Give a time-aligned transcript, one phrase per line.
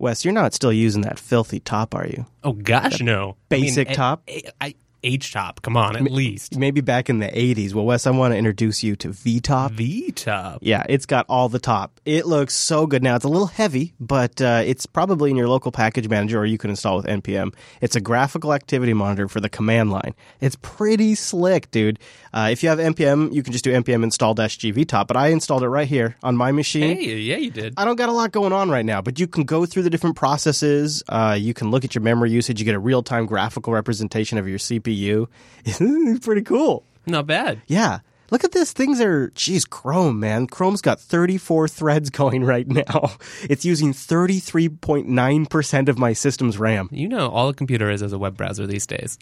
[0.00, 2.24] Wes, you're not still using that filthy top, are you?
[2.42, 3.36] Oh gosh, no.
[3.50, 4.22] basic I mean, top?
[4.30, 5.62] A, I, H top.
[5.62, 7.74] Come on, at least Maybe back in the 80s.
[7.74, 9.72] Well, Wes, I want to introduce you to V Top.
[9.72, 10.58] V top.
[10.62, 12.00] Yeah, it's got all the top.
[12.04, 13.02] It looks so good.
[13.02, 16.46] Now, it's a little heavy, but uh, it's probably in your local package manager or
[16.46, 17.54] you can install with NPM.
[17.80, 20.14] It's a graphical activity monitor for the command line.
[20.40, 21.98] It's pretty slick, dude.
[22.32, 25.28] Uh, if you have NPM, you can just do NPM install GV top, but I
[25.28, 26.96] installed it right here on my machine.
[26.96, 27.74] Hey, yeah, you did.
[27.76, 29.90] I don't got a lot going on right now, but you can go through the
[29.90, 31.02] different processes.
[31.08, 32.60] Uh, you can look at your memory usage.
[32.60, 34.89] You get a real time graphical representation of your CPU.
[35.64, 36.84] It's pretty cool.
[37.06, 37.62] Not bad.
[37.66, 38.00] Yeah.
[38.30, 38.72] Look at this.
[38.72, 40.46] Things are, geez, Chrome, man.
[40.46, 43.12] Chrome's got 34 threads going right now.
[43.42, 46.88] It's using 33.9% of my system's RAM.
[46.92, 49.18] You know, all a computer is is a web browser these days.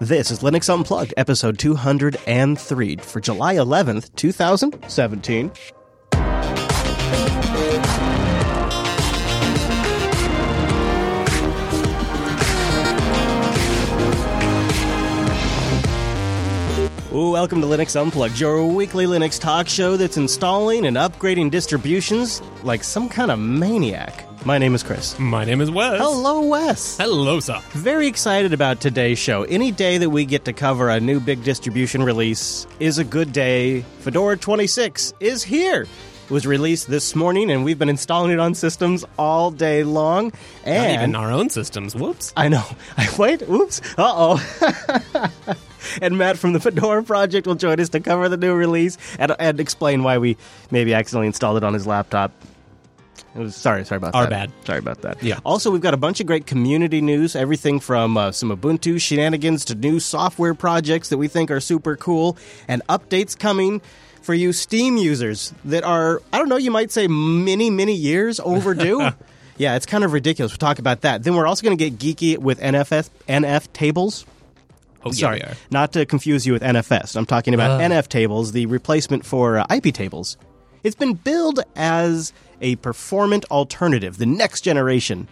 [0.00, 5.52] This is Linux Unplugged, episode 203 for July 11th, 2017.
[17.14, 22.82] Welcome to Linux Unplugged, your weekly Linux talk show that's installing and upgrading distributions like
[22.82, 24.26] some kind of maniac.
[24.44, 25.16] My name is Chris.
[25.18, 26.00] My name is Wes.
[26.00, 26.98] Hello, Wes.
[26.98, 27.60] Hello, sir.
[27.70, 29.44] Very excited about today's show.
[29.44, 33.32] Any day that we get to cover a new big distribution release is a good
[33.32, 33.82] day.
[34.00, 35.82] Fedora 26 is here.
[36.24, 40.24] It was released this morning, and we've been installing it on systems all day long.
[40.26, 41.94] Not And even our own systems.
[41.94, 42.32] Whoops.
[42.36, 42.64] I know.
[42.96, 43.42] I wait.
[43.42, 43.80] Oops.
[43.96, 45.54] Uh oh.
[46.00, 49.34] and Matt from the Fedora project will join us to cover the new release and,
[49.38, 50.36] and explain why we
[50.70, 52.32] maybe accidentally installed it on his laptop.
[53.34, 54.30] It was, sorry, sorry about Our that.
[54.30, 54.50] bad.
[54.64, 55.22] Sorry about that.
[55.22, 55.40] Yeah.
[55.44, 57.34] Also, we've got a bunch of great community news.
[57.34, 61.96] Everything from uh, some Ubuntu shenanigans to new software projects that we think are super
[61.96, 62.36] cool,
[62.68, 63.80] and updates coming
[64.22, 68.40] for you Steam users that are, I don't know, you might say many, many years
[68.40, 69.10] overdue.
[69.58, 70.52] yeah, it's kind of ridiculous.
[70.52, 71.24] We'll talk about that.
[71.24, 74.24] Then we're also going to get geeky with NFS, NF tables.
[75.04, 75.54] Oh, Sorry, are.
[75.70, 77.14] not to confuse you with NFS.
[77.16, 77.84] I'm talking about Ah.
[77.84, 80.36] NF tables, the replacement for uh, IP tables.
[80.82, 85.28] It's been billed as a performant alternative, the next generation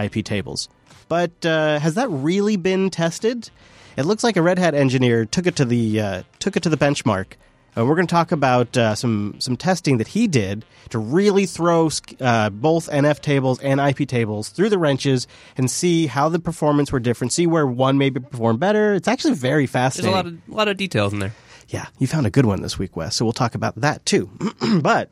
[0.00, 0.68] IP tables.
[1.08, 3.50] But uh, has that really been tested?
[3.96, 6.68] It looks like a Red Hat engineer took it to the uh, took it to
[6.68, 7.34] the benchmark.
[7.76, 11.46] And we're going to talk about uh, some some testing that he did to really
[11.46, 11.90] throw
[12.20, 15.26] uh, both NF tables and IP tables through the wrenches
[15.56, 17.32] and see how the performance were different.
[17.32, 18.94] See where one maybe performed better.
[18.94, 20.12] It's actually very fascinating.
[20.12, 21.34] There's a lot of a lot of details in there.
[21.68, 23.16] Yeah, you found a good one this week, Wes.
[23.16, 24.30] So we'll talk about that too.
[24.80, 25.10] but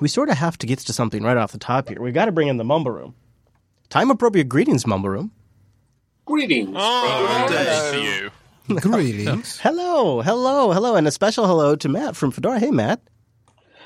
[0.00, 2.00] we sort of have to get to something right off the top here.
[2.00, 3.14] We've got to bring in the mumble room.
[3.88, 5.30] Time appropriate greetings, mumble room.
[6.26, 6.68] Greetings.
[6.68, 8.30] Good day to you.
[8.80, 9.58] Greetings.
[9.60, 12.58] Hello, hello, hello, and a special hello to Matt from Fedora.
[12.58, 13.00] Hey, Matt.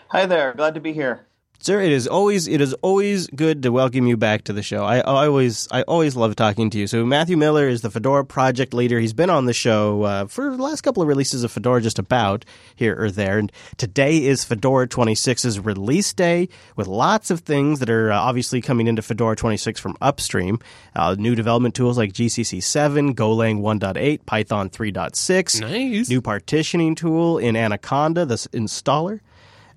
[0.08, 0.54] Hi there.
[0.54, 1.24] Glad to be here.
[1.62, 4.82] Sir, it is always it is always good to welcome you back to the show.
[4.84, 6.88] I, I always I always love talking to you.
[6.88, 8.98] So Matthew Miller is the Fedora project leader.
[8.98, 12.00] He's been on the show uh, for the last couple of releases of Fedora, just
[12.00, 13.38] about here or there.
[13.38, 18.60] And today is Fedora 26's release day, with lots of things that are uh, obviously
[18.60, 20.58] coming into Fedora 26 from upstream.
[20.96, 26.08] Uh, new development tools like GCC 7, Golang 1.8, Python 3.6, Nice.
[26.08, 29.20] new partitioning tool in Anaconda, the installer.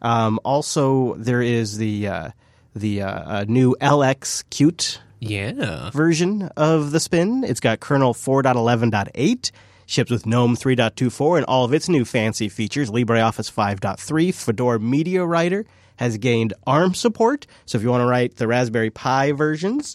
[0.02, 2.30] Um, also, there is the uh,
[2.76, 3.08] the uh,
[3.42, 5.90] uh, new LXQt Yeah.
[5.92, 7.44] version of the spin.
[7.44, 9.52] It's got kernel 4.11.8,
[9.86, 12.92] ships with GNOME 3.24, and all of its new fancy features.
[12.92, 15.66] LibreOffice 5.3, Fedora Media Writer
[15.98, 17.48] has gained ARM support.
[17.66, 19.94] So if you want to write the Raspberry Pi versions,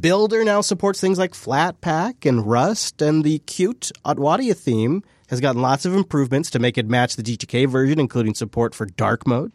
[0.00, 5.02] Builder now supports things like Flatpak and Rust, and the Qt Adwaita theme
[5.34, 8.86] has gotten lots of improvements to make it match the GTK version, including support for
[8.86, 9.52] dark mode.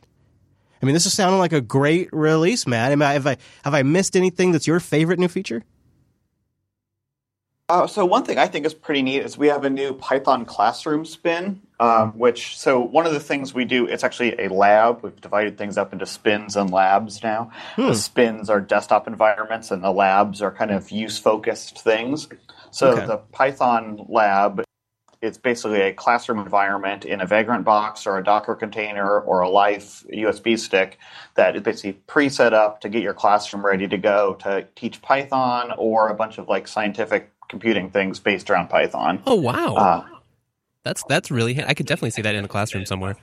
[0.82, 2.92] I mean, this is sounding like a great release, Matt.
[2.92, 5.64] Am I, have I have I missed anything that's your favorite new feature?
[7.68, 10.44] Uh, so one thing I think is pretty neat is we have a new Python
[10.44, 15.04] classroom spin, um, which so one of the things we do it's actually a lab.
[15.04, 17.52] We've divided things up into spins and labs now.
[17.78, 22.28] The spins are desktop environments, and the labs are kind of use focused things.
[22.72, 23.06] So Okay.
[23.06, 24.64] the Python lab.
[25.22, 29.50] It's basically a classroom environment in a Vagrant box or a Docker container or a
[29.50, 29.84] Live
[30.14, 30.98] USB stick
[31.36, 35.74] that is basically pre-set up to get your classroom ready to go to teach Python
[35.78, 39.22] or a bunch of like scientific computing things based around Python.
[39.26, 39.76] Oh wow.
[39.76, 40.06] Uh,
[40.84, 41.62] that's that's really.
[41.64, 43.18] I could definitely see that in a classroom somewhere.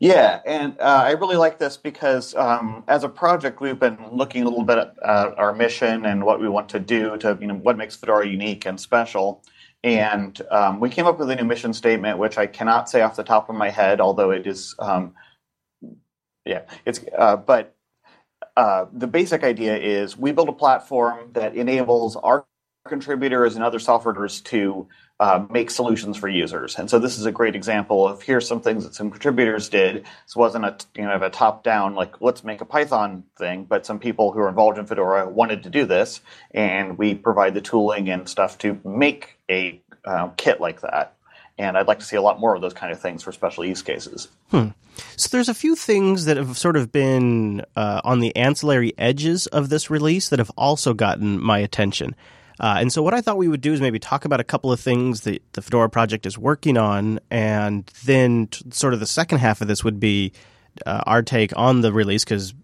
[0.00, 4.42] Yeah, and uh, I really like this because um, as a project, we've been looking
[4.42, 7.48] a little bit at uh, our mission and what we want to do to, you
[7.48, 9.42] know, what makes Fedora unique and special.
[9.84, 13.16] And um, we came up with a new mission statement, which I cannot say off
[13.16, 15.14] the top of my head, although it is, um,
[16.44, 17.76] yeah, it's, uh, but
[18.56, 22.44] uh, the basic idea is we build a platform that enables our
[22.88, 24.88] contributors and other software to
[25.20, 26.78] uh, make solutions for users.
[26.78, 30.04] And so this is a great example of here's some things that some contributors did.
[30.26, 33.84] This wasn't a you know a top down like let's make a Python thing, but
[33.84, 36.20] some people who are involved in Fedora wanted to do this,
[36.52, 41.14] and we provide the tooling and stuff to make a uh, kit like that.
[41.58, 43.64] And I'd like to see a lot more of those kind of things for special
[43.64, 44.28] use cases.
[44.52, 44.68] Hmm.
[45.16, 49.48] So there's a few things that have sort of been uh, on the ancillary edges
[49.48, 52.14] of this release that have also gotten my attention.
[52.60, 54.72] Uh, and so, what I thought we would do is maybe talk about a couple
[54.72, 59.06] of things that the Fedora project is working on, and then t- sort of the
[59.06, 60.32] second half of this would be
[60.84, 62.54] uh, our take on the release because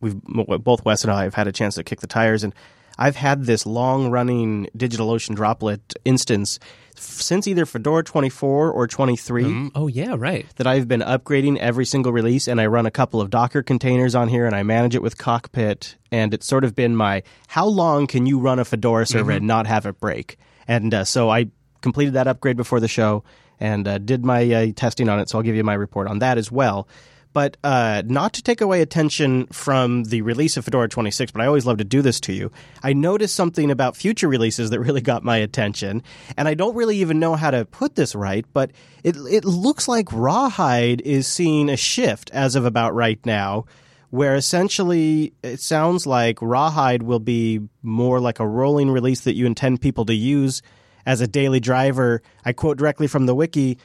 [0.00, 2.54] we've both Wes and I have had a chance to kick the tires, and
[2.98, 6.58] I've had this long running DigitalOcean droplet instance
[7.02, 10.46] since either Fedora 24 or 23 Mm, oh yeah, right.
[10.56, 14.14] that I've been upgrading every single release, and I run a couple of Docker containers
[14.14, 17.66] on here, and I manage it with Cockpit, and it's sort of been my how
[17.66, 20.36] long can you run a Fedora server and not have it break?
[20.68, 21.46] And uh, so I
[21.80, 23.24] completed that upgrade before the show
[23.58, 26.20] and uh, did my uh, testing on it, so I'll give you my report on
[26.20, 26.88] that as well.
[27.32, 31.46] But uh, not to take away attention from the release of Fedora 26, but I
[31.46, 32.52] always love to do this to you.
[32.82, 36.02] I noticed something about future releases that really got my attention,
[36.36, 38.70] and I don't really even know how to put this right, but
[39.02, 43.64] it it looks like Rawhide is seeing a shift as of about right now,
[44.10, 49.46] where essentially it sounds like Rawhide will be more like a rolling release that you
[49.46, 50.60] intend people to use
[51.06, 52.22] as a daily driver.
[52.44, 53.78] I quote directly from the wiki.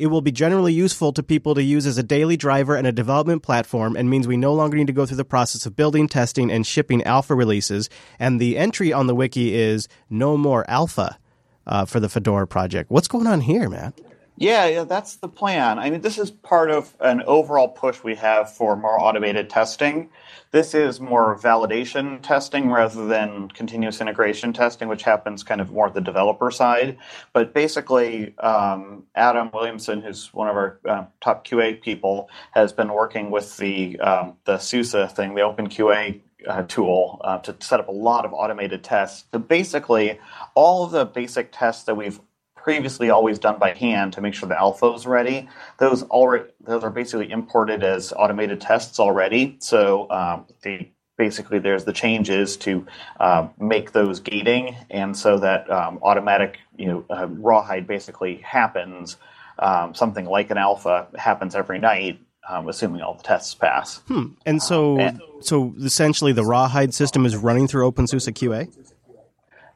[0.00, 2.92] It will be generally useful to people to use as a daily driver and a
[2.92, 6.08] development platform and means we no longer need to go through the process of building,
[6.08, 7.90] testing, and shipping alpha releases.
[8.18, 11.18] And the entry on the wiki is no more alpha
[11.66, 12.90] uh, for the Fedora project.
[12.90, 13.92] What's going on here, man?
[14.40, 15.78] Yeah, yeah, that's the plan.
[15.78, 20.08] I mean, this is part of an overall push we have for more automated testing.
[20.50, 25.88] This is more validation testing rather than continuous integration testing, which happens kind of more
[25.88, 26.96] at the developer side.
[27.34, 32.94] But basically, um, Adam Williamson, who's one of our uh, top QA people, has been
[32.94, 37.78] working with the um, the SUSE thing, the Open QA uh, tool uh, to set
[37.78, 39.26] up a lot of automated tests.
[39.32, 40.18] So basically,
[40.54, 42.18] all of the basic tests that we've
[42.62, 45.48] previously always done by hand to make sure the alpha is ready.
[45.78, 49.56] Those already those are basically imported as automated tests already.
[49.60, 52.86] So um, the basically there's the changes to
[53.18, 59.16] uh, make those gating, and so that um, automatic you know uh, rawhide basically happens.
[59.58, 62.20] Um, something like an alpha happens every night.
[62.48, 63.98] Um, assuming all the tests pass.
[64.08, 64.28] Hmm.
[64.44, 68.66] And so, and, so essentially, the rawhide system is running through OpenSUSE QA.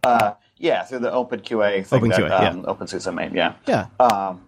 [0.03, 0.33] Uh,
[0.65, 2.65] yeah, through the Open QA thing OpenQA, that um, yeah.
[2.73, 3.35] OpenSUSE made.
[3.35, 3.87] Yeah, Yeah.
[4.01, 4.41] um,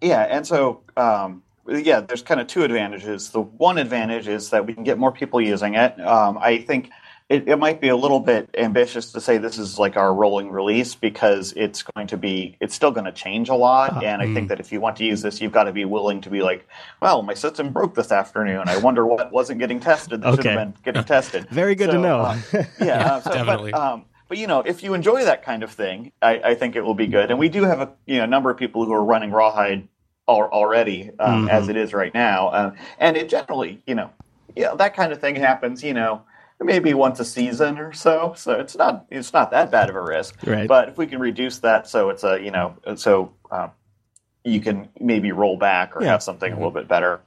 [0.00, 3.30] yeah, and so um, yeah, there's kind of two advantages.
[3.30, 6.00] The one advantage is that we can get more people using it.
[6.00, 6.90] Um, I think
[7.28, 10.48] it, it might be a little bit ambitious to say this is like our rolling
[10.52, 14.04] release because it's going to be it's still going to change a lot.
[14.04, 16.20] and I think that if you want to use this, you've got to be willing
[16.20, 16.68] to be like,
[17.02, 18.68] well, my system broke this afternoon.
[18.68, 21.48] I wonder what wasn't getting tested that should have been getting tested.
[21.50, 22.20] Very good to know.
[22.20, 22.38] uh,
[22.80, 23.72] yeah, uh, so- definitely.
[23.72, 26.76] But, um, but you know, if you enjoy that kind of thing, I, I think
[26.76, 27.30] it will be good.
[27.30, 29.88] And we do have a you know number of people who are running Rawhide
[30.28, 34.10] al- already um, as it is right now, uh, and it generally you know
[34.54, 35.82] yeah that kind of thing happens.
[35.82, 36.22] You know.
[36.58, 40.00] Maybe once a season or so, so it's not it's not that bad of a
[40.00, 40.38] risk.
[40.46, 40.66] Right.
[40.66, 43.72] But if we can reduce that, so it's a you know so um,
[44.42, 46.12] you can maybe roll back or Yeah.
[46.12, 47.20] have something a little bit better.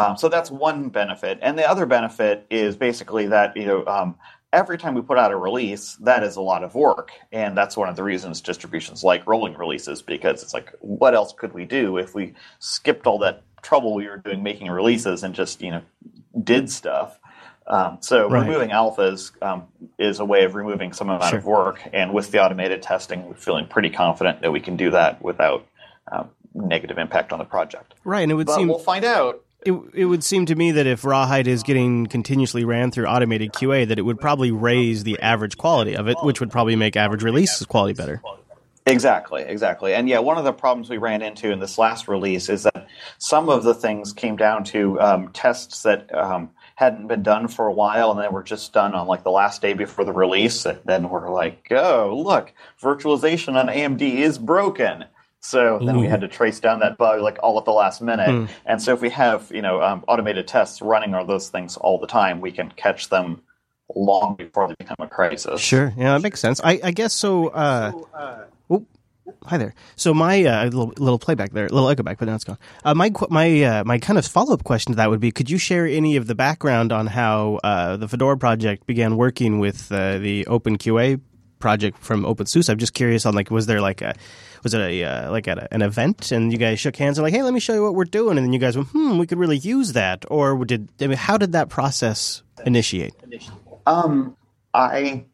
[0.00, 4.14] Um, so that's one benefit, and the other benefit is basically that you know um,
[4.52, 7.76] every time we put out a release, that is a lot of work, and that's
[7.76, 11.64] one of the reasons distributions like rolling releases because it's like what else could we
[11.64, 15.70] do if we skipped all that trouble we were doing making releases and just you
[15.70, 15.82] know
[16.42, 17.18] did stuff.
[17.66, 18.40] Um, so Right.
[18.46, 19.64] removing alphas um,
[19.98, 23.34] is a way of removing some amount of work, and with the automated testing, we're
[23.34, 25.66] feeling pretty confident that we can do that without
[26.10, 27.94] um, negative impact on the project.
[28.02, 29.44] Right, and it would But seem we'll find out.
[29.64, 33.52] It, it would seem to me that if Rawhide is getting continuously ran through automated
[33.52, 36.96] QA, that it would probably raise the average quality of it, which would probably make
[36.96, 38.22] average release quality better.
[38.86, 39.94] Exactly, exactly.
[39.94, 42.88] And yeah, one of the problems we ran into in this last release is that
[43.18, 47.66] some of the things came down to um, tests that um, hadn't been done for
[47.66, 50.64] a while and then were just done on like the last day before the release.
[50.64, 55.04] And then we're like, oh, look, virtualization on AMD is broken.
[55.40, 58.50] So then we had to trace down that bug like all at the last minute.
[58.66, 61.98] And so if we have you know um, automated tests running on those things all
[61.98, 63.42] the time, we can catch them
[63.94, 65.60] long before they become a crisis.
[65.60, 66.60] Sure, yeah, that makes sense.
[66.62, 67.48] I, I guess so.
[67.48, 67.92] Uh,
[68.70, 68.86] oh,
[69.44, 69.74] Hi there.
[69.96, 72.58] So my uh, little, little playback there, little echo back, but now it's gone.
[72.84, 75.48] Uh, my my uh, my kind of follow up question to that would be: Could
[75.50, 79.90] you share any of the background on how uh, the Fedora project began working with
[79.92, 81.20] uh, the OpenQA
[81.60, 82.68] project from OpenSUSE?
[82.68, 84.14] I'm just curious on like, was there like a
[84.64, 87.22] was it a uh, like at a, an event and you guys shook hands and
[87.22, 89.18] like, hey, let me show you what we're doing, and then you guys went, hmm,
[89.18, 93.14] we could really use that, or did I mean, how did that process initiate?
[93.86, 94.36] Um,
[94.74, 95.24] I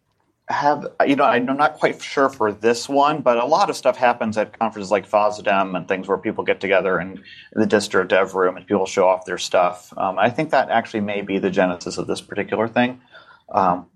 [0.49, 3.97] have, you know, I'm not quite sure for this one, but a lot of stuff
[3.97, 8.35] happens at conferences like FOSDEM and things where people get together in, the distro dev
[8.35, 9.93] room and people show off their stuff.
[9.97, 13.01] Um, I think that actually may be the genesis of this particular thing.
[13.49, 13.87] Um,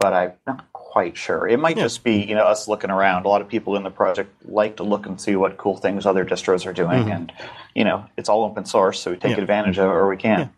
[0.00, 1.46] but I'm not quite sure.
[1.46, 1.84] It might Yeah.
[1.84, 3.26] just be, you know, us looking around.
[3.26, 6.06] A lot of people in the project like to look and see what cool things
[6.06, 7.30] other distros are doing, and
[7.74, 9.38] you know, it's all open source, so we take Mm-hmm.
[9.38, 9.42] Yeah.
[9.42, 10.50] advantage of it where we can.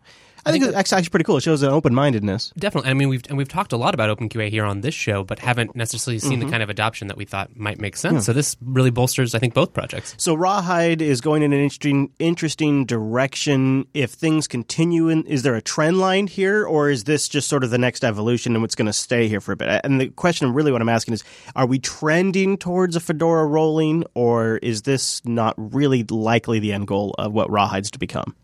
[0.45, 1.37] I think it's actually pretty cool.
[1.37, 2.51] It shows an open mindedness.
[2.57, 2.91] Definitely.
[2.91, 5.39] I mean, we've and we've talked a lot about OpenQA here on this show, but
[5.39, 6.45] haven't necessarily seen Mm-hmm.
[6.47, 8.25] the kind of adoption that we thought might make sense.
[8.25, 10.15] So this really bolsters, I think, both projects.
[10.17, 13.85] So Rawhide is going in an interesting interesting direction.
[13.93, 17.63] If things continue, in, is there a trend line here, or is this just sort
[17.63, 19.81] of the next evolution and what's going to stay here for a bit?
[19.83, 21.23] And the question, really, what I'm asking is:
[21.55, 26.87] Are we trending towards a Fedora rolling, or is this not really likely the end
[26.87, 28.35] goal of what Rawhide's to become?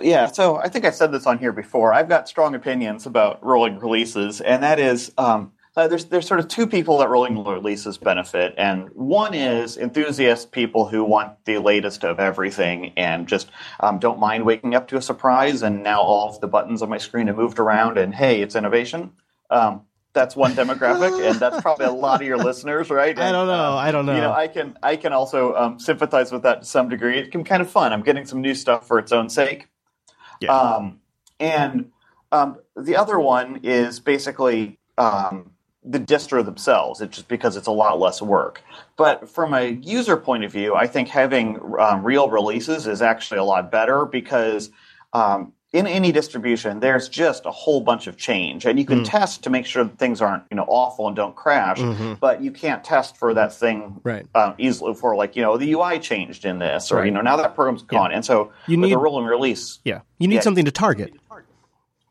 [0.00, 1.92] Yeah, so I think I said this on here before.
[1.92, 6.40] I've got strong opinions about rolling releases, and that is um, uh, there's there's sort
[6.40, 11.58] of two people that rolling releases benefit, and one is enthusiast people who want the
[11.58, 16.00] latest of everything and just um, don't mind waking up to a surprise, and now
[16.00, 19.12] all of the buttons on my screen have moved around, and hey, it's innovation.
[19.50, 19.82] Um,
[20.12, 23.16] that's one demographic, and that's probably a lot of your listeners, right?
[23.16, 23.72] I don't know.
[23.72, 24.14] um, I don't know.
[24.14, 27.18] You know, I can I can also um, sympathize with that to some degree.
[27.18, 27.92] It can be kind of fun.
[27.92, 29.68] I'm getting some new stuff for its own sake.
[30.40, 30.56] Yeah.
[30.56, 31.00] Um,
[31.38, 31.90] and
[32.32, 35.52] um, the other one is basically um,
[35.84, 37.00] the distro themselves.
[37.00, 38.62] It's just because it's a lot less work.
[38.96, 43.38] But from a user point of view, I think having um, real releases is actually
[43.38, 44.70] a lot better because
[45.12, 49.44] um, in any distribution, there's just a whole bunch of change, and you can test
[49.44, 51.80] to make sure that things aren't you know awful and don't crash.
[52.20, 54.26] But you can't test for that thing Right.
[54.34, 57.04] um, easily for like you know the UI changed in this, or Right.
[57.06, 60.00] you know now that program's gone, and so You with need- a rolling release, Yeah,
[60.18, 60.40] you need Yeah.
[60.40, 61.12] something to target.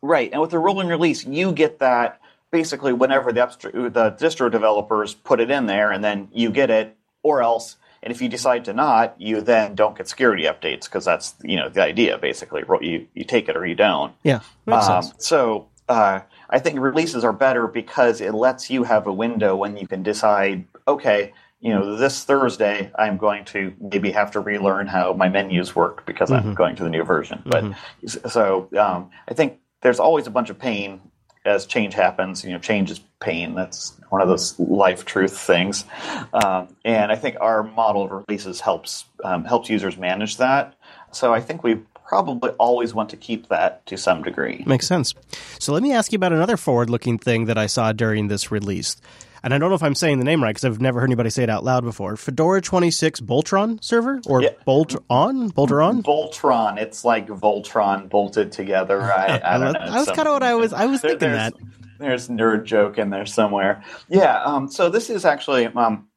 [0.01, 3.45] Right, and with the rolling release, you get that basically whenever the
[3.91, 7.75] the distro developers put it in there, and then you get it, or else.
[8.01, 11.57] And if you decide to not, you then don't get security updates because that's you
[11.57, 12.63] know the idea basically.
[12.81, 14.13] You you take it or you don't.
[14.23, 15.25] Yeah, makes Um, sense.
[15.25, 19.75] so uh, I think releases are better because it lets you have a window when
[19.75, 24.87] you can decide, okay, you know, this Thursday I'm going to maybe have to relearn
[24.87, 26.49] how my menus work because Mm-hmm.
[26.49, 27.41] I'm going to the new version.
[27.45, 27.65] But
[28.05, 31.01] so um, I think there's always a bunch of pain
[31.45, 32.43] as change happens.
[32.43, 33.55] You know, change is pain.
[33.55, 35.85] That's one of those life truth things.
[36.33, 40.75] Um, and I think our model of releases helps um, helps users manage that.
[41.11, 41.75] So I think we
[42.07, 44.63] probably always want to keep that to some degree.
[44.65, 45.13] Makes sense.
[45.59, 48.95] So let me ask you about another forward-looking thing that I saw during this release.
[49.43, 51.29] And I don't know if I'm saying the name right because I've never heard anybody
[51.29, 52.17] say it out loud before.
[52.17, 54.49] Fedora 26 Boltron server or Yeah.
[54.65, 56.01] Bolt on Bolteron?
[56.03, 56.77] Voltron.
[56.77, 59.01] It's like Voltron bolted together.
[59.01, 59.79] I, I don't know.
[59.91, 60.73] That was kind of what I was.
[60.73, 61.53] I was there- thinking there's, that.
[61.99, 63.83] There's nerd joke in there somewhere.
[64.09, 64.41] Yeah.
[64.43, 66.07] Um, so this is actually um,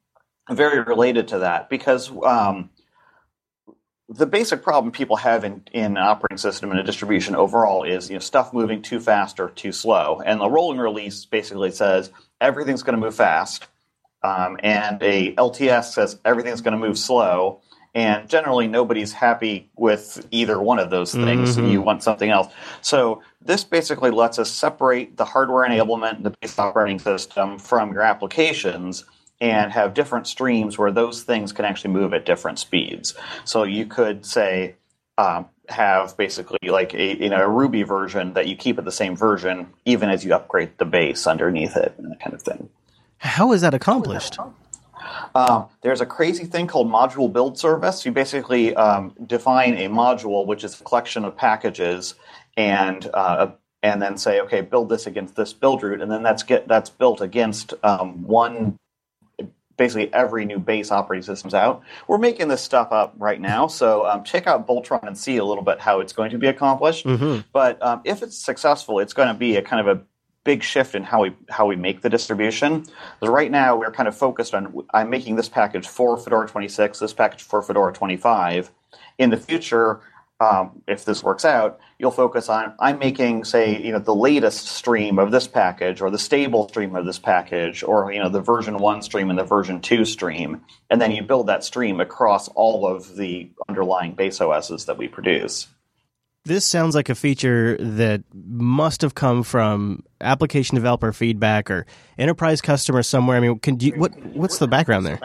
[0.49, 2.69] very related to that because um,
[4.09, 8.15] the basic problem people have in, in operating system and a distribution overall is you
[8.15, 10.21] know stuff moving too fast or too slow.
[10.25, 12.11] And the rolling release basically says
[12.43, 13.67] everything's going to move fast,
[14.21, 17.61] um, and a LTS says everything's going to move slow.
[17.95, 21.57] And generally, nobody's happy with either one of those things.
[21.57, 22.51] You want something else.
[22.81, 28.01] So this basically lets us separate the hardware enablement, the base operating system, from your
[28.01, 29.05] applications
[29.39, 33.13] and have different streams where those things can actually move at different speeds.
[33.43, 34.75] So you could say
[35.17, 38.91] um, have basically like a you know a Ruby version that you keep at the
[38.91, 42.69] same version even as you upgrade the base underneath it and that kind of thing.
[43.17, 44.37] How is that accomplished?
[45.35, 48.05] Um, there's a crazy thing called module build service.
[48.05, 52.15] You basically um, define a module, which is a collection of packages,
[52.57, 53.51] and uh,
[53.81, 56.89] and then say, okay, build this against this build root, and then that's get that's
[56.89, 58.77] built against um, one.
[59.77, 61.81] Basically, every new base operating system's out.
[62.07, 65.45] We're making this stuff up right now, so um, check out Boltron and see a
[65.45, 67.05] little bit how it's going to be accomplished.
[67.51, 70.03] But um, if it's successful, it's going to be a kind of a
[70.43, 72.81] big shift in how we how we make the distribution.
[72.81, 76.99] Because right now we're kind of focused on I'm making this package for Fedora 26,
[76.99, 78.71] this package for Fedora 25.
[79.17, 80.01] In the future,
[80.43, 84.67] um, if this works out, you'll focus on I'm making, say, you know, the latest
[84.67, 88.41] stream of this package, or the stable stream of this package, or you know, the
[88.41, 92.47] version one stream and the version two stream, and then you build that stream across
[92.49, 95.67] all of the underlying base OSs that we produce.
[96.45, 101.85] This sounds like a feature that must have come from application developer feedback or
[102.17, 103.37] enterprise customer somewhere.
[103.37, 105.19] I mean, can you, what what's the background there?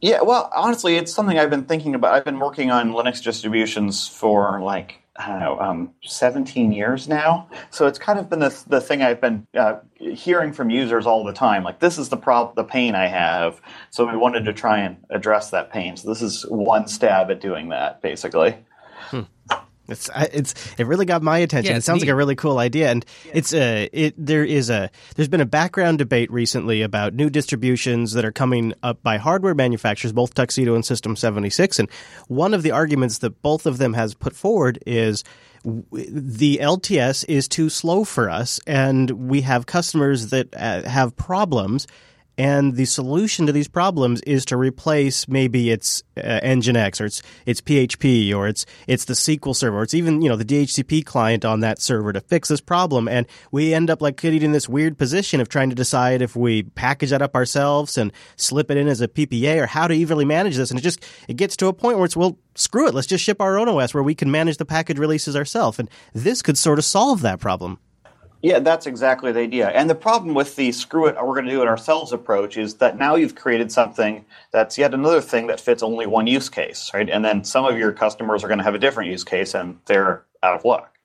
[0.00, 2.14] Yeah, well, honestly, it's something I've been thinking about.
[2.14, 7.48] I've been working on Linux distributions for like I don't know, um, 17 years now.
[7.70, 11.24] So it's kind of been the, the thing I've been uh, hearing from users all
[11.24, 11.62] the time.
[11.62, 13.60] Like, this is the problem, the pain I have.
[13.90, 15.96] So we wanted to try and address that pain.
[15.96, 18.56] So this is one stab at doing that, basically.
[19.08, 19.22] Hmm.
[19.88, 21.72] It's it's it really got my attention.
[21.72, 22.08] Yeah, it sounds neat.
[22.08, 25.46] like a really cool idea, and it's a it there is a there's been a
[25.46, 30.74] background debate recently about new distributions that are coming up by hardware manufacturers, both Tuxedo
[30.74, 31.90] and System seventy six, and
[32.28, 35.24] one of the arguments that both of them has put forward is
[35.64, 41.16] w- the LTS is too slow for us, and we have customers that uh, have
[41.16, 41.86] problems.
[42.38, 47.22] And the solution to these problems is to replace maybe it's uh, Nginx or it's
[47.46, 51.04] it's PHP or it's it's the SQL server or it's even you know the DHCP
[51.06, 53.08] client on that server to fix this problem.
[53.08, 56.36] And we end up like getting in this weird position of trying to decide if
[56.36, 59.94] we package that up ourselves and slip it in as a PPA or how to
[59.94, 60.70] evenly manage this.
[60.70, 63.24] And it just it gets to a point where it's well screw it, let's just
[63.24, 65.78] ship our own OS where we can manage the package releases ourselves.
[65.78, 67.78] And this could sort of solve that problem.
[68.42, 69.68] Yeah, that's exactly the idea.
[69.70, 72.74] And the problem with the screw it, we're going to do it ourselves approach is
[72.74, 76.90] that now you've created something that's yet another thing that fits only one use case,
[76.92, 77.08] right?
[77.08, 79.78] And then some of your customers are going to have a different use case and
[79.86, 80.96] they're out of luck.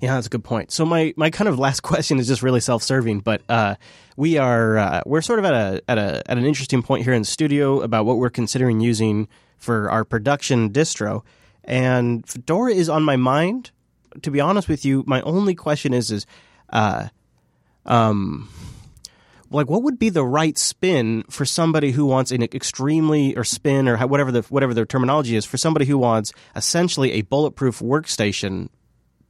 [0.00, 0.70] Yeah, that's a good point.
[0.72, 3.76] So my, my kind of last question is just really self serving, but uh,
[4.16, 7.12] we are uh, we're sort of at a at a at an interesting point here
[7.12, 11.22] in the studio about what we're considering using for our production distro,
[11.64, 13.70] and Fedora is on my mind.
[14.22, 16.26] To be honest with you, my only question is is,
[16.70, 17.08] uh,
[17.84, 18.48] um,
[19.50, 23.88] like what would be the right spin for somebody who wants an extremely or spin
[23.88, 28.68] or whatever the whatever their terminology is for somebody who wants essentially a bulletproof workstation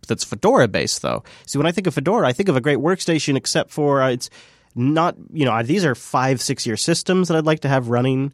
[0.06, 1.22] that's Fedora based though.
[1.46, 4.10] See, when I think of Fedora, I think of a great workstation, except for uh,
[4.10, 4.30] it's
[4.74, 5.16] not.
[5.32, 8.32] You know, these are five, six year systems that I'd like to have running.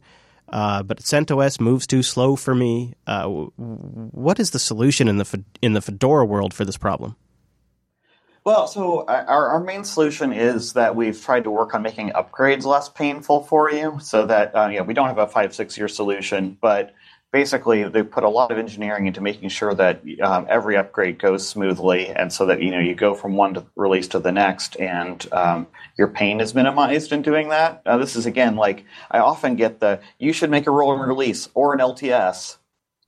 [0.53, 2.93] Uh, but CentOS moves too slow for me.
[3.07, 7.15] Uh, what is the solution in the in the Fedora world for this problem?
[8.43, 12.65] Well, so our, our main solution is that we've tried to work on making upgrades
[12.65, 16.55] less painful for you, so that uh, we don't have a five six year solution,
[16.61, 16.93] but
[17.37, 21.45] basically they put a lot of engineering into making sure that um, every upgrade goes
[21.45, 24.79] smoothly and so that you know you go from one to release to the next
[24.79, 25.67] and um,
[25.97, 29.79] your pain is minimized in doing that uh, this is again like i often get
[29.79, 32.57] the you should make a rolling release or an lts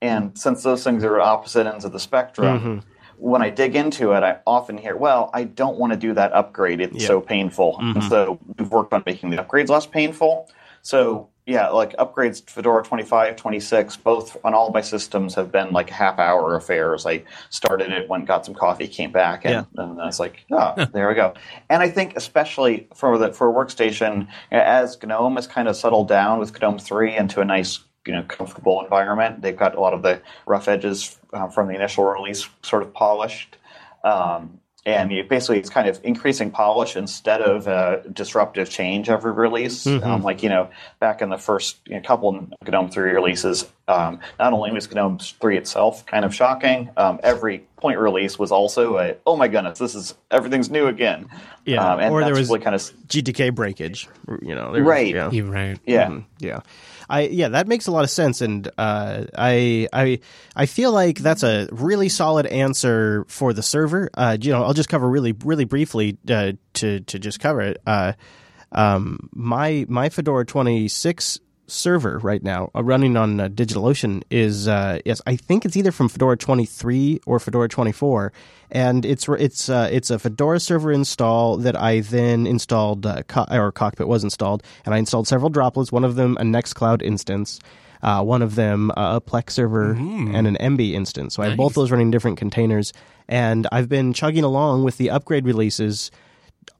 [0.01, 2.79] and since those things are opposite ends of the spectrum Mm-hmm.
[3.17, 6.33] when I dig into it, I often hear, well, I don't want to do that
[6.33, 6.81] upgrade.
[6.81, 7.07] It's Yeah.
[7.07, 7.77] so painful.
[7.81, 7.95] Mhm.
[7.95, 10.49] And so we've worked on making the upgrades less painful.
[10.81, 15.71] So yeah, like upgrades to Fedora 25, 26, both on all my systems have been
[15.71, 17.05] like half hour affairs.
[17.05, 20.85] I started it, went, got some coffee, came back, and, and I was like, oh,
[20.93, 21.35] there we go.
[21.69, 26.07] And I think especially for the for a workstation, as GNOME has kind of settled
[26.07, 29.41] down with GNOME 3 into a nice you know comfortable environment.
[29.41, 32.93] They've got a lot of the rough edges uh, from the initial release sort of
[32.93, 33.57] polished.
[34.03, 39.31] Um, and you, basically, it's kind of increasing polish instead of uh, disruptive change every
[39.31, 39.85] release.
[39.87, 40.69] Um, like you know,
[40.99, 44.91] back in the first you know, couple of GNOME three releases, um, not only was
[44.91, 49.47] GNOME three itself kind of shocking, um, every point release was also a oh my
[49.47, 51.29] goodness, this is everything's new again.
[51.65, 54.07] Yeah, um, and or there was- really kind of GTK breakage,
[54.41, 55.13] you know, there was- Right.
[55.15, 55.29] yeah.
[55.43, 55.79] Right.
[55.85, 56.07] yeah.
[56.09, 56.25] Mhm.
[56.39, 56.59] Yeah.
[57.09, 60.19] I yeah, that makes a lot of sense, and uh, I I
[60.55, 64.09] I feel like that's a really solid answer for the server.
[64.13, 67.81] Uh, you know, I'll just cover really really briefly uh, to to just cover it.
[67.85, 68.13] Uh,
[68.71, 74.67] um, my my Fedora twenty six server right now uh, running on uh, DigitalOcean is
[74.67, 78.31] uh, yes I think it's either from Fedora 23 or Fedora 24
[78.71, 83.45] and it's it's uh, it's a Fedora server install that I then installed uh, co-
[83.51, 84.63] or Cockpit was installed.
[84.85, 87.59] And I installed several droplets one of them a Nextcloud instance
[88.05, 91.33] uh, one of them uh, a Plex server and an Emby instance.
[91.33, 92.93] So I have both those running different containers.
[93.27, 96.11] And I've been chugging along with the upgrade releases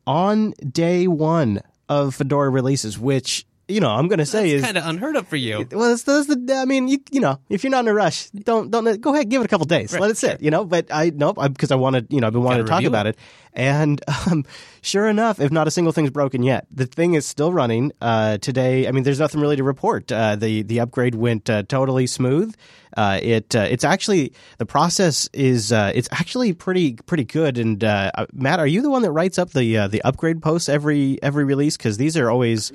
[0.05, 4.77] on day one of Fedora releases, which you know I'm going to say is kind
[4.77, 5.67] of unheard of for you.
[5.71, 6.55] well, that's, that's the.
[6.55, 9.29] I mean, you you know, if you're not in a rush, don't don't go ahead,
[9.29, 10.41] give it a couple days, let it sit.
[10.41, 12.83] You know, but I nope, because I wanted, you know, I've been wanting to talk
[12.83, 13.17] about it,
[13.53, 14.01] and
[14.31, 14.45] um,
[14.81, 18.37] sure enough, if not a single thing's broken yet, the thing is still running uh,
[18.37, 18.87] today.
[18.87, 20.11] I mean, there's nothing really to report.
[20.11, 22.55] Uh, the the upgrade went uh, totally smooth.
[22.95, 27.57] Uh, it uh, it's actually the process is uh, it's actually pretty pretty good.
[27.57, 30.41] And uh, uh, Matt, are you the one that writes up the uh, the upgrade
[30.41, 31.77] posts every every release?
[31.77, 32.71] Because these are always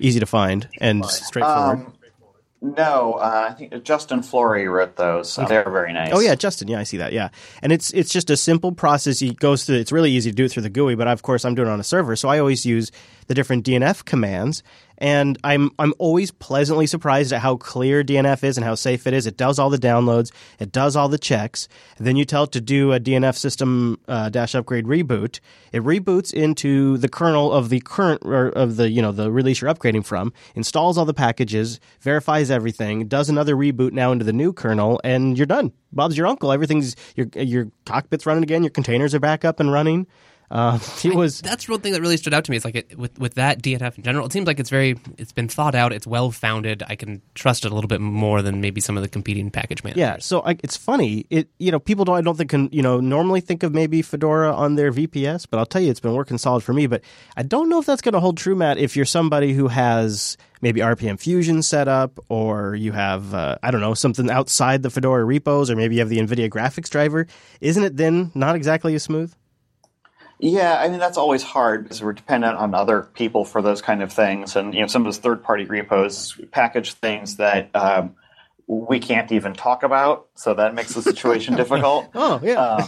[0.00, 1.78] easy to find and straightforward.
[1.78, 1.92] Um,
[2.60, 5.36] no, uh, I think Justin Flory wrote those.
[5.36, 6.10] They're very nice.
[6.12, 6.66] Oh yeah, Justin.
[6.66, 7.12] Yeah, I see that.
[7.12, 7.28] Yeah,
[7.62, 9.20] and it's it's just a simple process.
[9.20, 9.76] He goes through.
[9.76, 11.70] It's really easy to do it through the GUI, but of course I'm doing it
[11.70, 12.90] on a server, so I always use
[13.28, 14.62] the different DNF commands.
[15.00, 19.14] And I'm I'm always pleasantly surprised at how clear DNF is and how safe it
[19.14, 19.28] is.
[19.28, 21.68] It does all the downloads, it does all the checks.
[21.98, 25.38] then you tell it to do a DNF system uh, dash upgrade reboot.
[25.72, 29.72] It reboots into the kernel of the current of the you know the release you're
[29.72, 34.52] upgrading from, installs all the packages, verifies everything, does another reboot now into the new
[34.52, 35.70] kernel, and you're done.
[35.92, 36.50] Bob's your uncle.
[36.50, 38.64] Everything's your your cockpit's running again.
[38.64, 40.08] Your containers are back up and running.
[40.58, 42.56] Uh, he was That's one thing that really stood out to me.
[42.56, 45.30] It's like it, with with that DNF in general, it seems like it's very it's
[45.30, 45.92] been thought out.
[45.92, 46.82] It's well founded.
[46.88, 49.84] I can trust it a little bit more than maybe some of the competing package
[49.84, 50.00] managers.
[50.00, 51.26] Yeah, so I, it's funny.
[51.28, 54.00] It you know people don't I don't think can you know normally think of maybe
[54.00, 56.86] Fedora on their VPS, but I'll tell you it's been working solid for me.
[56.86, 57.02] But
[57.36, 58.78] I don't know if that's going to hold true, Matt.
[58.78, 63.70] If you're somebody who has maybe RPM Fusion set up, or you have uh, I
[63.70, 67.26] don't know something outside the Fedora repos, or maybe you have the NVIDIA graphics driver,
[67.60, 69.32] isn't it then not exactly as smooth?
[70.40, 74.02] Yeah, I mean that's always hard because we're dependent on other people for those kind
[74.02, 78.14] of things, and you know some of those third-party repos package things that um,
[78.66, 82.08] we can't even talk about, so that makes the situation difficult.
[82.14, 82.60] Oh yeah.
[82.60, 82.86] Uh,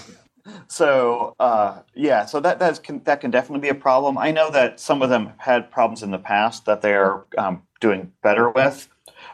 [0.68, 4.16] so uh, yeah, so that that's can, that can definitely be a problem.
[4.16, 8.12] I know that some of them had problems in the past that they're um, doing
[8.22, 8.88] better with.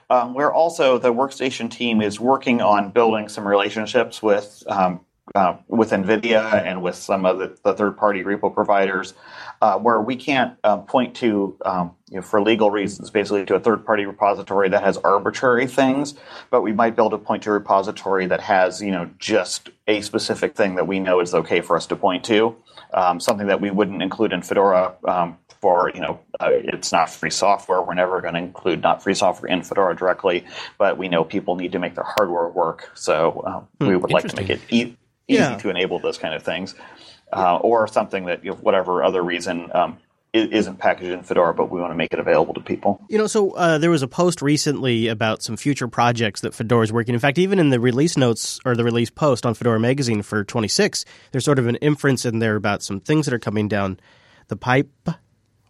[0.09, 5.01] Um, we're also the workstation team is working on building some relationships with um,
[5.35, 9.15] uh, with NVIDIA and with some of the, the third-party repo providers,
[9.61, 13.55] uh, where we can't uh, point to, um, you know, for legal reasons, basically to
[13.55, 16.15] a third-party repository that has arbitrary things,
[16.51, 19.71] but we might be able to point to a repository that has, you know, just
[19.89, 22.55] a specific thing that we know is okay for us to point to,
[22.95, 24.95] um, something that we wouldn't include in Fedora.
[25.05, 27.81] Um, for you know, uh, it's not free software.
[27.81, 30.45] We're never going to include not free software in Fedora directly,
[30.77, 34.29] but we know people need to make their hardware work, so um, we would like
[34.29, 34.61] to make it
[35.29, 35.57] easy Yeah.
[35.59, 36.75] to enable those kind of things,
[37.33, 39.99] uh, or something that, you know, whatever other reason, um,
[40.33, 43.01] isn't packaged in Fedora, but we want to make it available to people.
[43.09, 46.83] You know, so uh, there was a post recently about some future projects that Fedora
[46.83, 47.15] is working.
[47.15, 50.45] In fact, even in the release notes or the release post on Fedora Magazine for
[50.45, 53.99] 26, there's sort of an inference in there about some things that are coming down
[54.49, 54.91] the pipe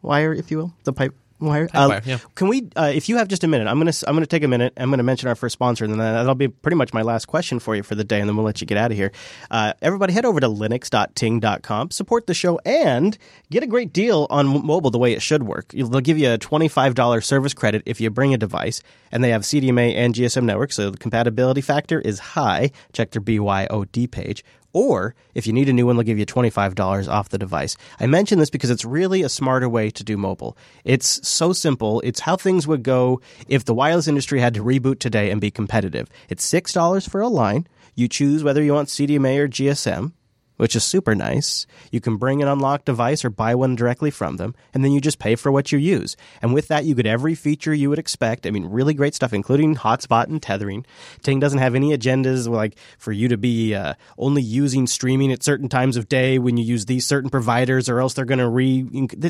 [0.02, 1.68] wire, if you will, the pipe wire.
[1.72, 2.18] Wire, yeah.
[2.34, 4.48] Can we, uh, if you have just a minute, I'm gonna I'm gonna take a
[4.48, 4.72] minute.
[4.76, 7.58] I'm gonna mention our first sponsor, and then that'll be pretty much my last question
[7.58, 9.12] for you for the day, and then we'll let you get out of here.
[9.50, 13.16] Uh, everybody, head over to linux.ting.com, support the show, and
[13.50, 15.68] get a great deal on mobile the way it should work.
[15.68, 19.42] They'll give you a $25 service credit if you bring a device, and they have
[19.42, 22.70] CDMA and GSM network, so the compatibility factor is high.
[22.92, 24.44] Check their BYOD page.
[24.76, 27.78] Or if you need a new one, they'll give you $25 off the device.
[27.98, 30.54] I mention this because it's really a smarter way to do mobile.
[30.84, 32.02] It's so simple.
[32.02, 35.50] It's how things would go if the wireless industry had to reboot today and be
[35.50, 36.10] competitive.
[36.28, 37.66] It's $6 for a line.
[37.94, 40.12] You choose whether you want CDMA or GSM
[40.56, 41.66] which is super nice.
[41.90, 45.00] You can bring an unlocked device or buy one directly from them, and then you
[45.00, 46.16] just pay for what you use.
[46.42, 48.46] And with that, you get every feature you would expect.
[48.46, 50.84] I mean, really great stuff, including hotspot and tethering.
[51.22, 55.42] Ting doesn't have any agendas like for you to be uh, only using streaming at
[55.42, 58.48] certain times of day when you use these certain providers, or else they're going to
[58.48, 58.82] re.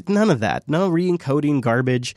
[0.08, 0.68] None of that.
[0.68, 2.14] No re encoding garbage.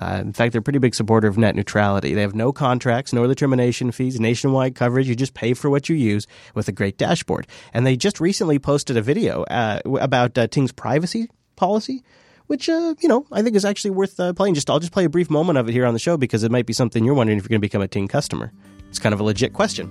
[0.00, 2.14] Uh, in fact, they're a pretty big supporter of net neutrality.
[2.14, 5.08] They have no contracts, no early termination fees, nationwide coverage.
[5.08, 7.46] You just pay for what you use with a great dashboard.
[7.72, 12.02] And they just recently posted a video uh, about uh, Ting's privacy policy,
[12.46, 14.54] which uh, you know I think is actually worth uh, playing.
[14.54, 16.50] Just I'll just play a brief moment of it here on the show because it
[16.50, 18.52] might be something you're wondering if you're going to become a Ting customer.
[18.88, 19.90] It's kind of a legit question.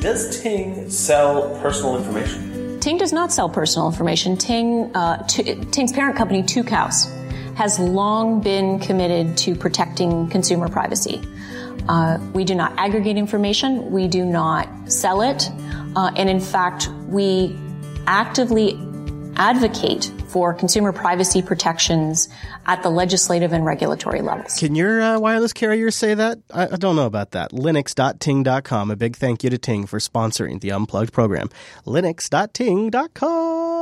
[0.00, 2.78] Does Ting sell personal information?
[2.80, 4.36] Ting does not sell personal information.
[4.36, 7.10] Ting, uh, t- Ting's parent company, Two Cows,
[7.58, 11.20] has long been committed to protecting consumer privacy.
[11.88, 13.90] Uh, we do not aggregate information.
[13.90, 15.50] We do not sell it.
[15.96, 17.58] Uh, and in fact, we
[18.06, 18.78] actively
[19.34, 22.28] advocate for consumer privacy protections
[22.66, 24.56] at the legislative and regulatory levels.
[24.56, 26.38] Can your uh, wireless carrier say that?
[26.54, 27.50] I, I don't know about that.
[27.50, 28.90] Linux.ting.com.
[28.92, 31.48] A big thank you to Ting for sponsoring the Unplugged program.
[31.86, 33.77] Linux.ting.com.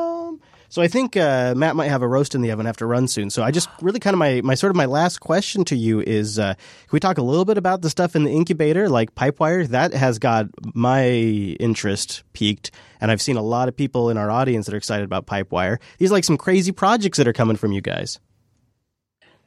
[0.68, 3.30] So I think uh, Matt might have a roast in the oven to run soon.
[3.30, 6.00] So I just really kind of my, my sort of my last question to you
[6.00, 9.14] is uh, can we talk a little bit about the stuff in the incubator like
[9.14, 9.68] Pipewire?
[9.68, 14.30] That has got my interest piqued, and I've seen a lot of people in our
[14.30, 15.78] audience that are excited about Pipewire.
[15.98, 18.18] These are like some crazy projects that are coming from you guys.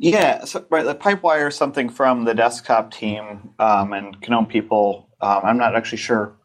[0.02, 0.86] Yeah, so, right.
[0.86, 5.10] The Pipewire is something from the desktop team um, and GNOME people.
[5.20, 6.39] Um, I'm not actually sure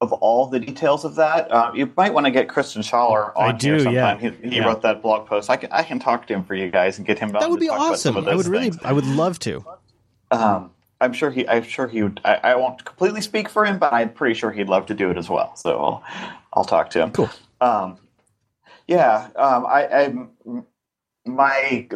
[0.00, 1.50] of all the details of that.
[1.50, 4.20] Uh, you might want to get Christian Schaller on I do, here sometime.
[4.22, 4.30] yeah.
[4.42, 4.66] He, he Yeah.
[4.66, 5.50] wrote that blog post.
[5.50, 7.30] I can, I can talk to him for you guys and get him.
[7.30, 8.16] That would be awesome.
[8.16, 8.78] I would really, things.
[8.84, 9.64] I would love to.
[10.30, 11.48] Um, I'm sure he.
[11.48, 12.20] I'm sure he would.
[12.24, 15.10] I, I won't completely speak for him, but I'm pretty sure he'd love to do
[15.10, 15.54] it as well.
[15.56, 16.04] So I'll,
[16.52, 17.10] I'll talk to him.
[17.12, 17.30] Cool.
[17.60, 17.98] Um,
[18.86, 19.28] yeah.
[19.36, 20.14] Um, I, I.
[21.24, 21.88] My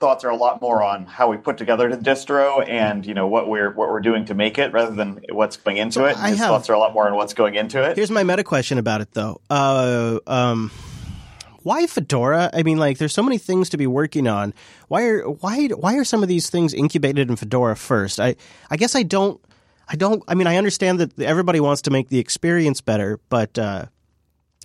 [0.00, 3.26] thoughts are a lot more on how we put together the distro and you know
[3.26, 6.16] what we're what we're doing to make it, rather than what's going into it.
[6.16, 7.96] I His have- thoughts are a lot more on what's going into it.
[7.96, 9.40] Here's my meta question about it, though.
[9.50, 10.70] Uh, um,
[11.62, 12.48] why Fedora?
[12.54, 14.54] I mean, like, there's so many things to be working on.
[14.88, 18.18] Why are why why are some of these things incubated in Fedora first?
[18.18, 18.36] I
[18.70, 19.38] I guess I don't.
[19.86, 20.22] I don't.
[20.26, 23.86] I mean, I understand that everybody wants to make the experience better, but uh,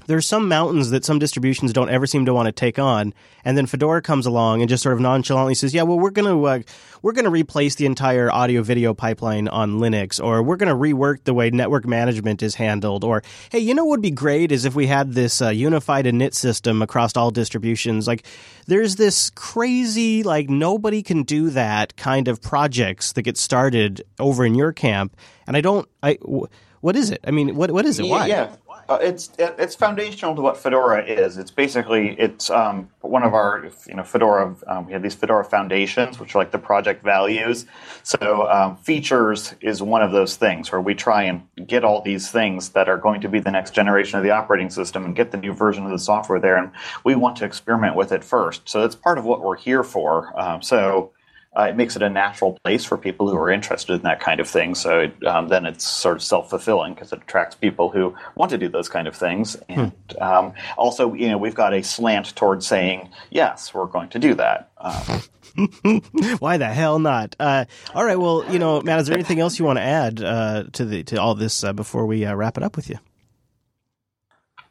[0.07, 3.13] there's some mountains that some distributions don't ever seem to want to take on,
[3.43, 6.41] and then Fedora comes along and just sort of nonchalantly says, "Yeah, well, we're gonna
[6.41, 6.59] uh,
[7.01, 11.33] we're gonna replace the entire audio video pipeline on Linux, or we're gonna rework the
[11.33, 14.75] way network management is handled, or hey, you know what would be great is if
[14.75, 18.07] we had this uh, unified init system across all distributions.
[18.07, 18.25] Like,
[18.67, 24.45] there's this crazy like nobody can do that kind of projects that get started over
[24.45, 25.15] in your camp,
[25.47, 25.87] and I don't.
[26.03, 26.47] I w-
[26.81, 27.21] what is it?
[27.25, 28.03] I mean, what what is it?
[28.07, 28.27] Why?
[28.27, 28.55] Yeah,
[28.87, 31.37] uh, it's it, it's foundational to what Fedora is.
[31.37, 34.55] It's basically it's um, one of our you know Fedora.
[34.67, 37.65] Um, we have these Fedora foundations, which are like the project values.
[38.03, 42.29] So um, features is one of those things where we try and get all these
[42.29, 45.31] things that are going to be the next generation of the operating system and get
[45.31, 46.57] the new version of the software there.
[46.57, 46.71] And
[47.03, 48.69] we want to experiment with it first.
[48.69, 50.37] So that's part of what we're here for.
[50.39, 51.11] Um, so
[51.57, 54.39] uh, it makes it a natural place for people who are interested in that kind
[54.39, 54.75] of thing.
[54.75, 58.51] So it, um, then it's sort of self fulfilling because it attracts people who want
[58.51, 59.55] to do those kind of things.
[59.69, 64.19] And um, also, you know, we've got a slant towards saying yes, we're going to
[64.19, 64.71] do that.
[64.77, 65.21] Um,
[66.39, 67.35] Why the hell not?
[67.39, 68.19] Uh, all right.
[68.19, 71.03] Well, you know, Matt, is there anything else you want to add uh, to the
[71.03, 72.99] to all this uh, before we uh, wrap it up with you?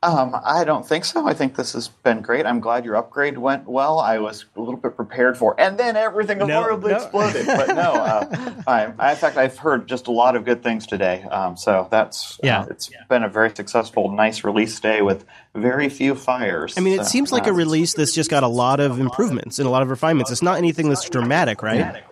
[0.04, 1.26] Um, I don't think so.
[1.26, 2.44] I think this has been great.
[2.44, 3.98] I'm glad your upgrade went well.
[3.98, 6.98] I was a little bit prepared for, and then everything No, horribly no.
[6.98, 7.46] exploded.
[7.46, 10.86] But no, uh, I, I, in fact, I've heard just a lot of good things
[10.86, 11.22] today.
[11.22, 12.60] Um, so that's Yeah.
[12.60, 16.74] uh, it's been a very successful, nice release day with very few fires.
[16.76, 19.00] I mean, it So, seems like a uh, release that's just got a lot of
[19.00, 20.30] improvements and a lot of refinements.
[20.30, 22.04] It's not anything that's dramatic, right?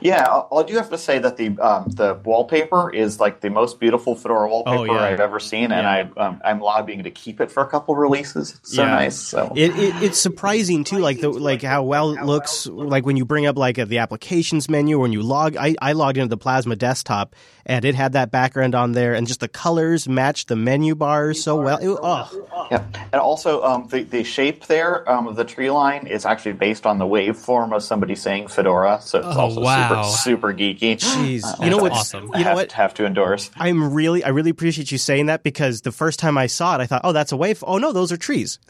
[0.00, 3.50] Yeah, I I do have to say that the um, the wallpaper is like the
[3.50, 5.02] most beautiful Fedora wallpaper Oh, yeah.
[5.02, 8.54] I've ever seen, and I um, I'm lobbying to keep it for a couple releases.
[8.54, 8.90] It's so Yeah.
[8.90, 9.16] nice.
[9.16, 12.66] So It, it it's surprising too, like the like how well it looks.
[12.66, 15.56] Like when you bring up like uh, the applications menu, or when you log.
[15.56, 17.34] I, I logged into the Plasma desktop
[17.66, 21.42] and it had that background on there, and just the colors matched the menu bars
[21.42, 21.78] so well.
[21.78, 26.06] It, oh, Yeah, and also um, the the shape there um, of the tree line
[26.06, 30.02] is actually based on the waveform of somebody saying Fedora, so it's Oh, also wow.
[30.02, 30.96] super super geeky.
[30.96, 31.44] jeez.
[31.44, 32.30] Uh, you know That's what's awesome.
[32.34, 32.72] You know what?
[32.72, 33.50] have to endorse.
[33.56, 36.80] I'm really, I really appreciate you saying that because the first time I saw it,
[36.80, 37.62] I thought, oh, that's a wave.
[37.66, 38.58] Oh no, those are trees.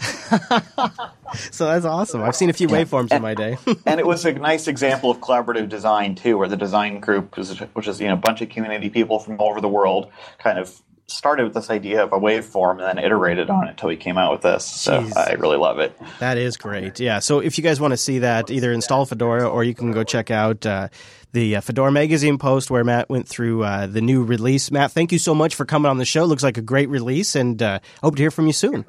[1.51, 2.23] so that's awesome.
[2.23, 3.59] I've seen a few waveforms in my day.
[3.87, 7.89] and it was a nice example of collaborative design too, where the design group, which
[7.89, 10.81] is you know a bunch of community people from all over the world, kind of
[11.07, 14.17] started with this idea of a waveform and then iterated on it until we came
[14.17, 14.65] out with this.
[14.65, 15.17] So Jeez.
[15.17, 15.99] I really love it.
[16.19, 16.99] that is great.
[16.99, 17.19] Yeah.
[17.19, 20.03] So if you guys want to see that, either install Fedora or you can go
[20.03, 20.89] check out uh,
[21.33, 24.71] the uh, Fedora magazine post where Matt went through uh, the new release.
[24.71, 26.25] Matt, thank you so much for coming on the show.
[26.25, 28.85] Looks like a great release, and uh, hope to hear from you soon.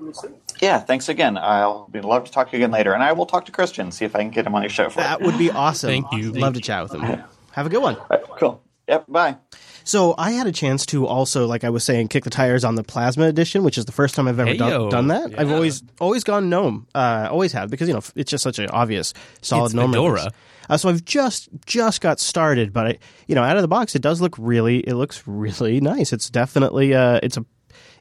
[0.61, 1.37] Yeah, thanks again.
[1.37, 3.91] I'll be love to talk to you again later, and I will talk to Christian
[3.91, 5.25] see if I can get him on your show for That it.
[5.25, 5.89] would be awesome.
[5.89, 6.31] Thank you.
[6.31, 7.23] Love to chat with him.
[7.51, 7.95] Have a good one.
[7.95, 8.61] All right, cool.
[8.87, 9.05] Yep.
[9.07, 9.37] Bye.
[9.83, 12.75] So I had a chance to also, like I was saying, kick the tires on
[12.75, 14.89] the Plasma Edition, which is the first time I've ever done, Hey-yo.
[14.89, 15.37] done that.
[15.39, 18.67] I've always always gone GNOME, uh, always have because you know it's just such an
[18.69, 19.91] obvious solid It's GNOME.
[19.91, 20.31] Fedora.
[20.69, 23.95] Uh, so I've just just got started, but I, you know, out of the box,
[23.95, 26.11] it does look really, it looks really nice.
[26.13, 27.45] It's definitely, uh, it's a,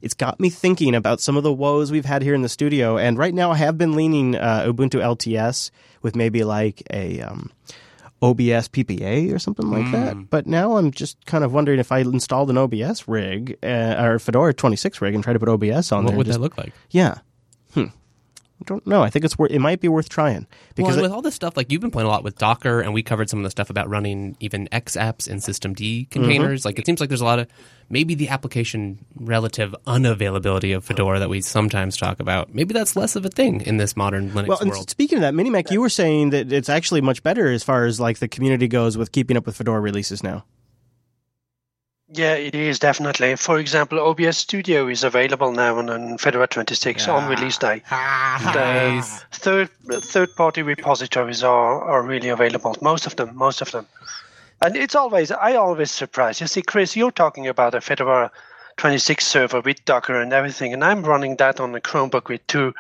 [0.05, 2.97] it's got me thinking about some of the woes we've had here in the studio,
[2.99, 5.71] and right now I have been leaning uh, Ubuntu LTS
[6.03, 7.21] with maybe like a.
[7.23, 7.51] Um,
[8.23, 9.93] OBS PPA or something like Hmm.
[9.93, 10.31] that.
[10.31, 14.19] But now I'm just kind of wondering if I installed an OBS rig uh, or
[14.19, 16.17] Fedora 26 rig and try to put OBS on What there.
[16.17, 16.73] would just- that look like?
[16.91, 17.19] Yeah.
[18.67, 19.03] Don't know.
[19.03, 19.51] I think it's worth.
[19.51, 20.47] It might be worth trying Well,
[20.77, 22.95] because it- with all this stuff, like you've been playing a lot with Docker, and
[22.95, 26.11] we covered some of the stuff about running even X apps in systemd Mm-hmm.
[26.11, 26.65] containers.
[26.65, 27.47] Like it seems like there's a lot of
[27.91, 32.55] maybe the application relative unavailability of Fedora that we sometimes talk about.
[32.55, 34.89] Maybe that's less of a thing in this modern Linux well, and world.
[34.91, 38.01] speaking of that, Minimac, you were saying that it's actually much better as far as
[38.01, 40.45] like the community goes with keeping up with Fedora releases now.
[42.13, 43.35] Yeah, it is definitely.
[43.37, 47.29] For example, OBS Studio is available now on, on Fedora 26 on ah.
[47.29, 47.83] release day.
[47.91, 49.01] The
[49.33, 49.71] third
[50.03, 52.77] third party repositories are, are really available.
[52.83, 53.87] Most of them, most of them.
[54.61, 56.41] And it's always I always surprise.
[56.41, 58.31] You see, Chris, you're talking about a Fedora
[58.77, 62.75] 26 server with Docker and everything, and I'm running that on a Chromebook with two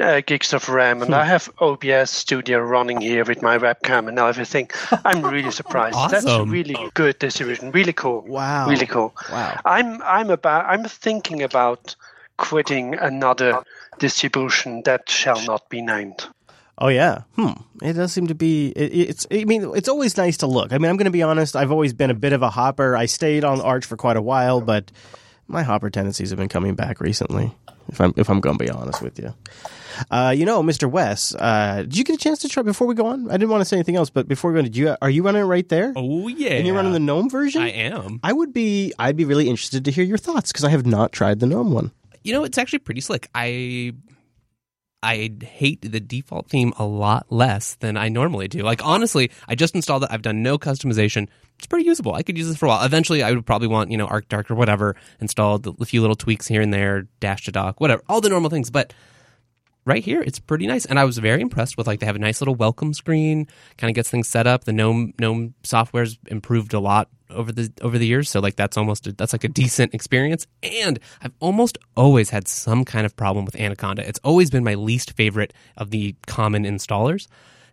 [0.00, 4.18] uh, gigs of RAM, and I have OBS Studio running here with my webcam and
[4.18, 4.70] everything.
[5.04, 5.96] I'm really surprised.
[6.10, 7.70] That's a really good distribution.
[7.70, 8.22] Really cool.
[8.22, 8.68] Wow.
[8.68, 9.14] Really cool.
[9.30, 9.60] Wow.
[9.64, 11.96] I'm I'm about I'm thinking about
[12.36, 13.62] quitting another
[13.98, 16.26] distribution that shall not be named.
[16.78, 17.22] Oh yeah.
[17.36, 17.52] Hmm.
[17.82, 18.68] It does seem to be.
[18.70, 19.26] It, it's.
[19.30, 20.72] I mean, it's always nice to look.
[20.72, 21.54] I mean, I'm going to be honest.
[21.54, 22.96] I've always been a bit of a hopper.
[22.96, 24.90] I stayed on Arch for quite a while, but
[25.46, 27.54] my hopper tendencies have been coming back recently.
[27.88, 29.34] If I'm if I'm going to be honest with you.
[30.10, 30.88] Uh, you know, Mr.
[30.90, 33.28] Wes, uh, did you get a chance to try before we go on?
[33.28, 35.10] I didn't want to say anything else, but before we go, on, did you are
[35.10, 35.92] you running it right there?
[35.96, 37.62] oh yeah, And you're running the GNOME version?
[37.62, 38.20] I am.
[38.22, 38.92] I would be.
[38.98, 41.72] I'd be really interested to hear your thoughts because I have not tried the GNOME
[41.72, 41.90] one.
[42.22, 43.28] you know, it's actually pretty slick.
[43.34, 43.92] I
[45.02, 48.60] I hate the default theme a lot less than I normally do.
[48.62, 50.10] Like honestly, I just installed it.
[50.12, 51.28] I've done no customization.
[51.58, 52.14] It's pretty usable.
[52.14, 52.84] I could use this for a while.
[52.84, 56.46] Eventually, I would probably want you know ArcDark or whatever installed, a few little tweaks
[56.46, 58.70] here and there, dash to dock, whatever, all the normal things.
[58.70, 58.92] But
[59.84, 62.20] right here, it's pretty nice, and I was very impressed with like they have a
[62.20, 64.64] nice little welcome screen, kind of gets things set up.
[64.64, 68.76] The GNOME GNOME software's improved a lot over the over the years, so like that's
[68.76, 70.46] almost a, that's like a decent experience.
[70.62, 74.06] And I've almost always had some kind of problem with Anaconda.
[74.06, 77.26] It's always been my least favorite of the common installers.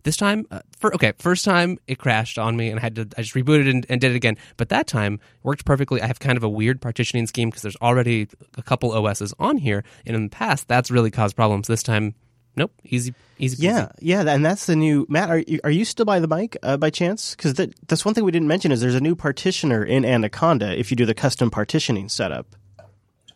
[0.07, 3.09] This time, uh, for okay, first time it crashed on me and I had to
[3.17, 4.37] I just rebooted and, and did it again.
[4.55, 6.01] But that time worked perfectly.
[6.01, 9.57] I have kind of a weird partitioning scheme because there's already a couple OSs on
[9.57, 11.67] here, and in the past that's really caused problems.
[11.67, 12.15] This time,
[12.55, 13.61] nope, easy, easy.
[13.61, 15.29] Yeah, yeah, and that's the new Matt.
[15.29, 17.35] Are you, are you still by the mic uh, by chance?
[17.35, 20.79] Because that, that's one thing we didn't mention is there's a new partitioner in Anaconda
[20.79, 22.55] if you do the custom partitioning setup.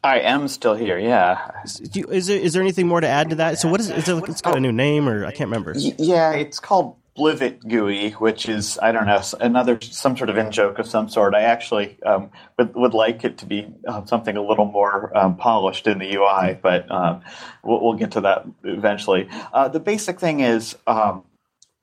[0.04, 0.98] I am still here.
[0.98, 1.52] Yeah,
[1.92, 3.60] Do you, is there is there anything more to add to that?
[3.60, 5.74] So what is, is there, it's got a new name or I can't remember.
[5.78, 6.32] Yeah.
[6.32, 10.80] It's called Blivet GUI, which is I don't know another some sort of in joke
[10.80, 11.36] of some sort.
[11.36, 15.38] I actually um, would would like it to be uh, something a little more um,
[15.38, 17.22] polished in the UI, but um,
[17.64, 19.30] we'll, we'll get to that eventually.
[19.54, 20.76] Uh, the basic thing is.
[20.88, 21.24] Um,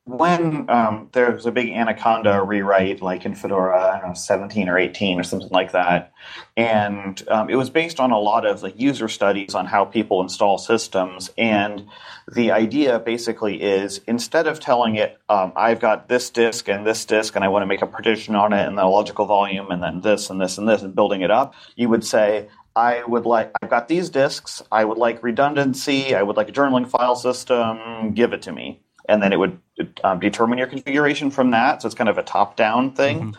[0.08, 4.78] when um, was a big Anaconda rewrite, like in Fedora, I don't know, 17 or
[4.78, 6.12] 18 or something like that,
[6.56, 10.22] and um, it was based on a lot of like user studies on how people
[10.22, 11.30] install systems.
[11.36, 11.86] And
[12.32, 17.04] the idea basically is instead of telling it, um, I've got this disk and this
[17.04, 19.70] disk, and I want to make a partition on it, and then a logical volume,
[19.70, 23.02] and then this and this and this, and building it up, you would say, I
[23.04, 26.88] would like, I've got these disks, I would like redundancy, I would like a journaling
[26.88, 28.80] file system, give it to me.
[29.08, 29.58] And then it would
[30.04, 31.82] um, determine your configuration from that.
[31.82, 33.34] So it's kind of a top-down thing.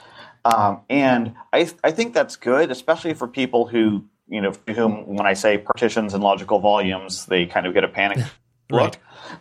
[0.46, 5.06] Um, and I, I think that's good, especially for people who, you know, to whom
[5.08, 8.20] when I say partitions and logical volumes, they kind of get a panic
[8.72, 8.98] look.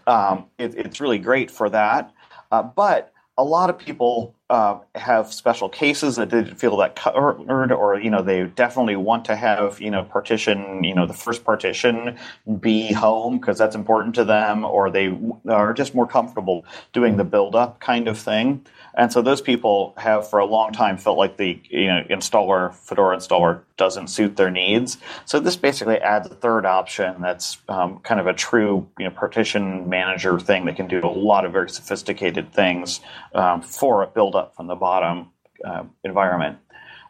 [0.07, 2.13] Um, it, it's really great for that.
[2.51, 7.73] Uh, but a lot of people uh, have special cases that didn't feel that covered,
[7.73, 11.45] or you know, they definitely want to have you know partition, you know, the first
[11.45, 12.19] partition
[12.59, 15.17] be home because that's important to them, or they
[15.49, 18.67] are just more comfortable doing the build up kind of thing.
[18.99, 22.75] And so those people have for a long time felt like the you know installer
[22.75, 24.99] Fedora installer doesn't suit their needs.
[25.25, 29.13] So this basically adds a third option that's um, kind of a true you know
[29.13, 33.01] partition manager thing that can do a lot of very sophisticated things
[33.35, 35.31] um, for a build up from the bottom
[35.65, 36.59] uh, environment.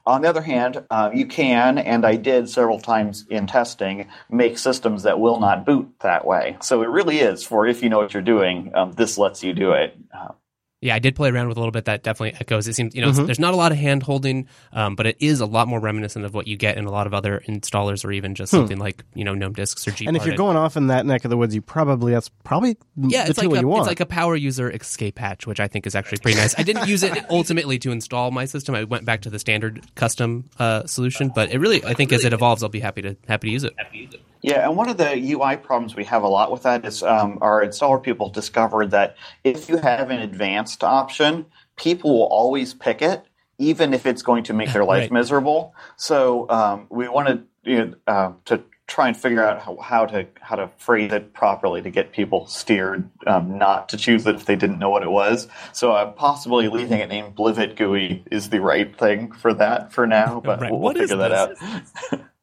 [0.05, 4.57] On the other hand, uh, you can, and I did several times in testing, make
[4.57, 6.57] systems that will not boot that way.
[6.63, 9.53] So it really is for if you know what you're doing, um, this lets you
[9.53, 9.97] do it.
[10.15, 10.29] Uh,
[10.81, 11.87] Yeah, I did play around with a little bit.
[11.87, 12.69] That definitely echoes.
[12.69, 13.27] It seems you know Mm-hmm.
[13.27, 16.25] there's not a lot of hand holding, um, but it is a lot more reminiscent
[16.25, 19.05] of what you get in a lot of other installers, or even just something like
[19.15, 20.05] you know GNOME disks or G.
[20.05, 20.09] Hmm.
[20.09, 22.77] And if you're going off in that neck of the woods, you probably that's probably
[22.97, 23.81] yeah, the it's like a, you want.
[23.81, 26.57] it's like a power user escape hatch, which I think is actually pretty nice.
[26.57, 28.75] I didn't use it ultimately to install my system.
[28.77, 32.25] I went back to the standard custom uh, solution, but it really I think as
[32.25, 33.75] it evolves, I'll be happy to happy to use it.
[34.43, 37.39] Yeah, and one of the UI problems we have a lot with that is um,
[37.41, 41.47] our installer people discovered that if you have an advanced option,
[41.77, 43.25] people will always pick it,
[43.59, 45.13] even if it's going to make their life Right.
[45.13, 45.75] miserable.
[45.97, 50.27] So um, we wanted you know, uh, to try and figure out how, how to
[50.41, 54.47] how to phrase it properly to get people steered um, not to choose it if
[54.47, 55.47] they didn't know what it was.
[55.75, 60.07] So uh, possibly leaving it named Blivet GUI is the right thing for that for
[60.07, 60.71] now, but Right.
[60.71, 61.61] we'll, What figure that this?
[62.13, 62.21] out.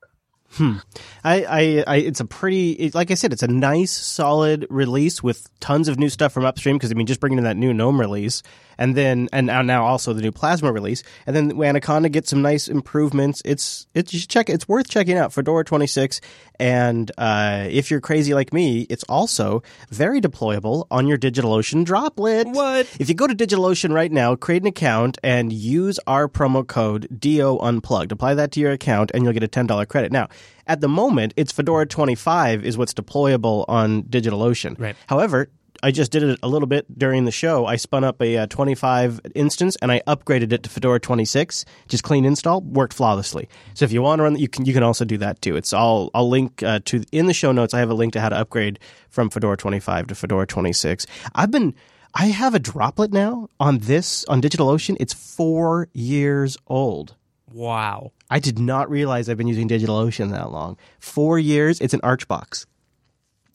[0.60, 5.22] I, I, I, it's a pretty, it, like I said, it's a nice, solid release
[5.24, 6.78] with tons of new stuff from upstream.
[6.78, 8.42] Because I mean, just bringing in that new GNOME release,
[8.78, 12.42] and then and now- now also the new Plasma release, and then Anaconda gets some
[12.42, 13.42] nice improvements.
[13.46, 14.50] It's it's you check.
[14.50, 15.34] It's worth checking out.
[15.34, 16.22] Fedora 26,
[16.60, 22.48] and uh, if you're crazy like me, it's also very deployable on your DigitalOcean droplet.
[22.48, 22.88] What?
[23.00, 27.08] If you go to DigitalOcean right now, create an account and use our promo code
[27.20, 28.12] DO Unplugged.
[28.12, 30.12] Apply that to your account and you'll get a $10 credit.
[30.12, 30.28] Now,
[30.68, 34.80] at the moment, it's Fedora 25 is what's deployable on DigitalOcean.
[34.80, 34.96] Right.
[35.08, 35.50] However,
[35.84, 37.66] I just did it a little bit during the show.
[37.66, 41.66] I spun up a uh, 25 instance and I upgraded it to Fedora 26.
[41.88, 43.48] Just clean install, worked flawlessly.
[43.74, 45.56] So if you want to run, you can you can also do that too.
[45.56, 47.74] It's all I'll link uh, to in the show notes.
[47.74, 48.80] I have a link to how to upgrade
[49.10, 51.06] from Fedora 25 to Fedora 26.
[51.36, 51.76] I've been
[52.14, 54.98] I have a droplet now on this on DigitalOcean.
[55.00, 57.16] It's four years old.
[57.52, 58.12] Wow.
[58.30, 60.78] I did not realize I've been using DigitalOcean that long.
[61.00, 61.80] Four years.
[61.80, 62.66] It's an Archbox.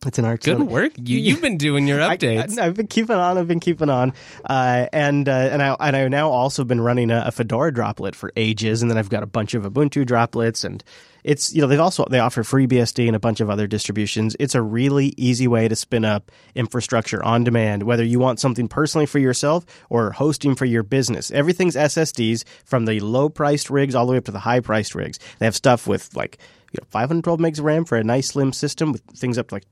[0.06, 0.44] It's an Arch.
[0.44, 0.92] Good work.
[0.96, 2.58] You you've been doing your updates.
[2.58, 3.36] I, have been keeping on.
[3.36, 4.14] I've been keeping on,
[4.46, 8.14] uh, and uh, and I and I now also been running a, a Fedora droplet
[8.14, 10.82] for ages, and then I've got a bunch of Ubuntu droplets, and
[11.22, 14.34] it's you know they've also they offer FreeBSD and a bunch of other distributions.
[14.40, 18.68] It's a really easy way to spin up infrastructure on demand, whether you want something
[18.68, 21.30] personally for yourself or hosting for your business.
[21.30, 24.94] Everything's SSDs from the low priced rigs all the way up to the high priced
[24.94, 25.18] rigs.
[25.40, 26.38] They have stuff with like
[26.72, 29.56] you know 512 megs of RAM for a nice slim system with things up to
[29.56, 29.66] like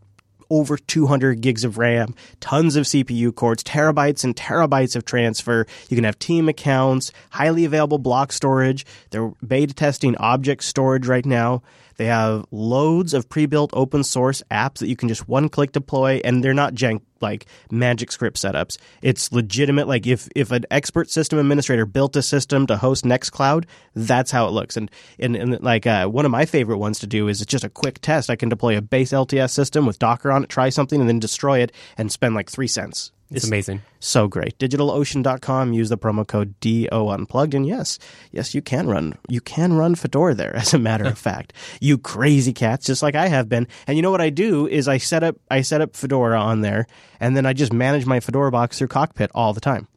[0.50, 5.66] over 200 gigs of RAM, tons of CPU cores, terabytes and terabytes of transfer.
[5.88, 8.86] You can have team accounts, highly available block storage.
[9.10, 11.62] They're beta testing object storage right now.
[11.98, 16.20] They have loads of pre-built open source apps that you can just one click deploy,
[16.24, 18.78] and they're not jank like magic script setups.
[19.02, 19.88] It's legitimate.
[19.88, 24.46] Like if if an expert system administrator built a system to host Nextcloud, that's how
[24.46, 24.76] it looks.
[24.76, 27.64] And and, and like uh, one of my favorite ones to do is it's just
[27.64, 28.30] a quick test.
[28.30, 31.18] I can deploy a base LTS system with Docker on it, try something, and then
[31.18, 33.10] destroy it and spend like three cents.
[33.30, 33.82] It's amazing.
[34.00, 34.58] So great.
[34.58, 35.72] DigitalOcean.com.
[35.72, 37.98] Use the promo code DO Unplugged, and yes,
[38.32, 39.16] yes, you can run.
[39.28, 40.56] You can run Fedora there.
[40.56, 43.68] As a matter of fact, you crazy cats, just like I have been.
[43.86, 46.62] And you know what I do is I set up I set up Fedora on
[46.62, 46.86] there,
[47.20, 49.88] and then I just manage my Fedora box through Cockpit all the time.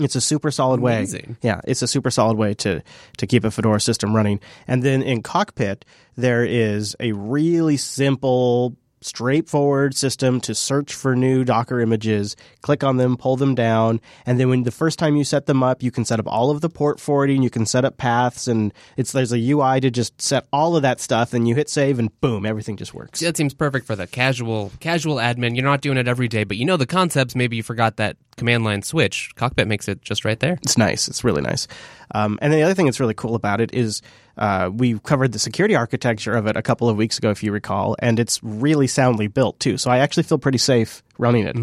[0.00, 0.96] It's a super solid way.
[0.98, 1.38] Amazing.
[1.42, 2.82] Yeah, it's a super solid way to
[3.16, 4.40] to keep a Fedora system running.
[4.66, 5.84] And then in Cockpit,
[6.16, 12.96] there is a really simple, straightforward system to search for new Docker images, click on
[12.96, 15.90] them, pull them down, and then when the first time you set them up, you
[15.90, 19.12] can set up all of the port forwarding, you can set up paths, and it's
[19.12, 22.20] there's a UI to just set all of that stuff, and you hit save, and
[22.20, 23.20] boom, everything just works.
[23.20, 25.54] That seems perfect for the casual casual admin.
[25.54, 27.34] You're not doing it every day, but you know the concepts.
[27.34, 29.30] Maybe you forgot that command line switch.
[29.34, 30.58] Cockpit makes it just right there.
[30.62, 31.08] It's nice.
[31.08, 31.68] It's really nice.
[32.14, 34.00] Um, and the other thing that's really cool about it is
[34.38, 37.52] uh, we covered the security architecture of it a couple of weeks ago, if you
[37.52, 39.76] recall, and it's really soundly built too.
[39.76, 41.56] So I actually feel pretty safe running it.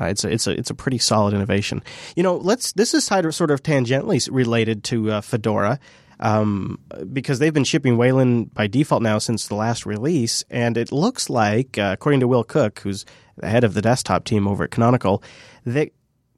[0.00, 1.82] Uh, it's a it's a it's a pretty solid innovation.
[2.16, 5.78] You know, let's this is sort of tangentially related to uh, Fedora.
[6.20, 6.78] Um,
[7.12, 11.28] because they've been shipping Wayland by default now since the last release, and it looks
[11.28, 13.04] like, uh, according to Will Cooke, who's
[13.36, 15.20] the head of the desktop team over at Canonical,
[15.66, 15.90] that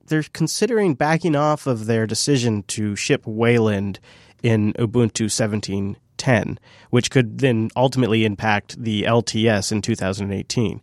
[0.06, 4.00] they're considering backing off of their decision to ship Wayland
[4.42, 6.58] in Ubuntu 17.10,
[6.90, 10.80] which could then ultimately impact the LTS in 2018.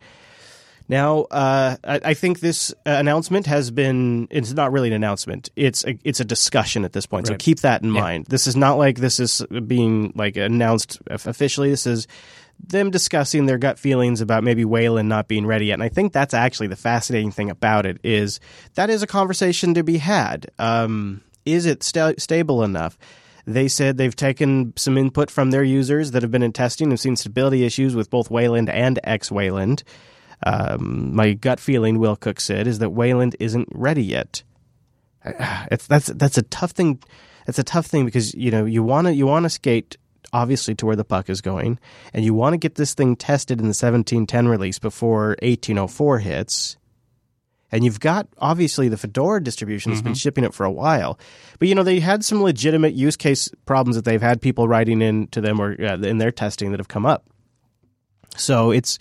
[0.91, 5.49] Now, uh, I, I think this announcement has been, it's not really an announcement.
[5.55, 7.27] It's a, it's a discussion at this point.
[7.27, 8.25] So keep that in mind.
[8.25, 11.69] This is not like this is being like announced officially.
[11.69, 12.07] This is
[12.67, 15.75] them discussing their gut feelings about maybe Wayland not being ready yet.
[15.75, 18.39] And I think that's actually the fascinating thing about it is
[18.75, 20.47] that is a conversation to be had.
[20.59, 22.97] Um, is it sta- stable enough?
[23.45, 26.99] They said they've taken some input from their users that have been in testing and
[26.99, 29.83] seen stability issues with both Wayland and X Wayland.
[30.45, 34.43] Um, my gut feeling, Will Cooke said, is that Wayland isn't ready yet.
[35.71, 36.99] It's, that's that's a tough thing.
[37.47, 39.97] It's a tough thing because you know you want to you want to skate
[40.33, 41.79] obviously to where the puck is going,
[42.13, 46.77] and you want to get this thing tested in the 1710 release before 1804 hits.
[47.73, 51.17] And you've got obviously the Fedora distribution has been shipping it for a while,
[51.57, 55.01] but you know they had some legitimate use case problems that they've had people writing
[55.01, 57.25] in to them or uh, in their testing that have come up.
[58.35, 58.97] So it's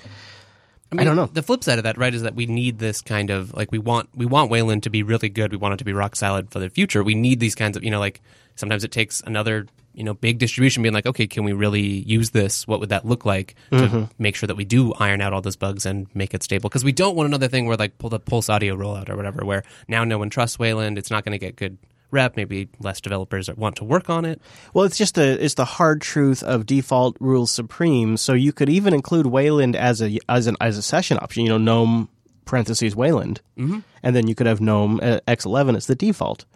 [0.99, 1.27] I, don't know.
[1.27, 3.79] The flip side of that, right, is that we need this kind of like we
[3.79, 5.53] want we want Wayland to be really good.
[5.53, 7.05] We want it to be rock solid for the future.
[7.05, 8.21] We need these kinds of you know like
[8.57, 12.31] sometimes it takes another you know big distribution being like, okay, can we really use
[12.31, 12.67] this?
[12.67, 15.57] What would that look like to make sure that we do iron out all those
[15.57, 16.69] bugs and make it stable?
[16.69, 19.45] Because we don't want another thing where like pull the Pulse Audio rollout or whatever,
[19.45, 20.99] where now no one trusts Wayland.
[20.99, 21.79] It's not going to get good
[22.11, 22.37] rep.
[22.37, 24.41] Maybe less developers want to work on it.
[24.75, 28.17] Well, it's just the it's the hard truth of default rules supreme.
[28.17, 31.45] So you could even include Wayland as a as an as a session option.
[31.45, 32.09] You know, GNOME
[32.45, 33.81] parentheses Wayland, mm-hmm.
[34.03, 36.47] and then you could have GNOME uh, X11 as the default.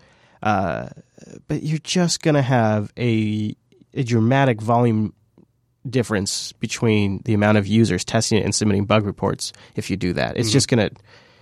[0.42, 0.88] Uh,
[1.48, 3.56] but you're just going to have a,
[3.94, 5.14] a dramatic volume
[5.88, 10.12] difference between the amount of users testing it and submitting bug reports if you do
[10.14, 10.36] that.
[10.36, 10.94] It's just going to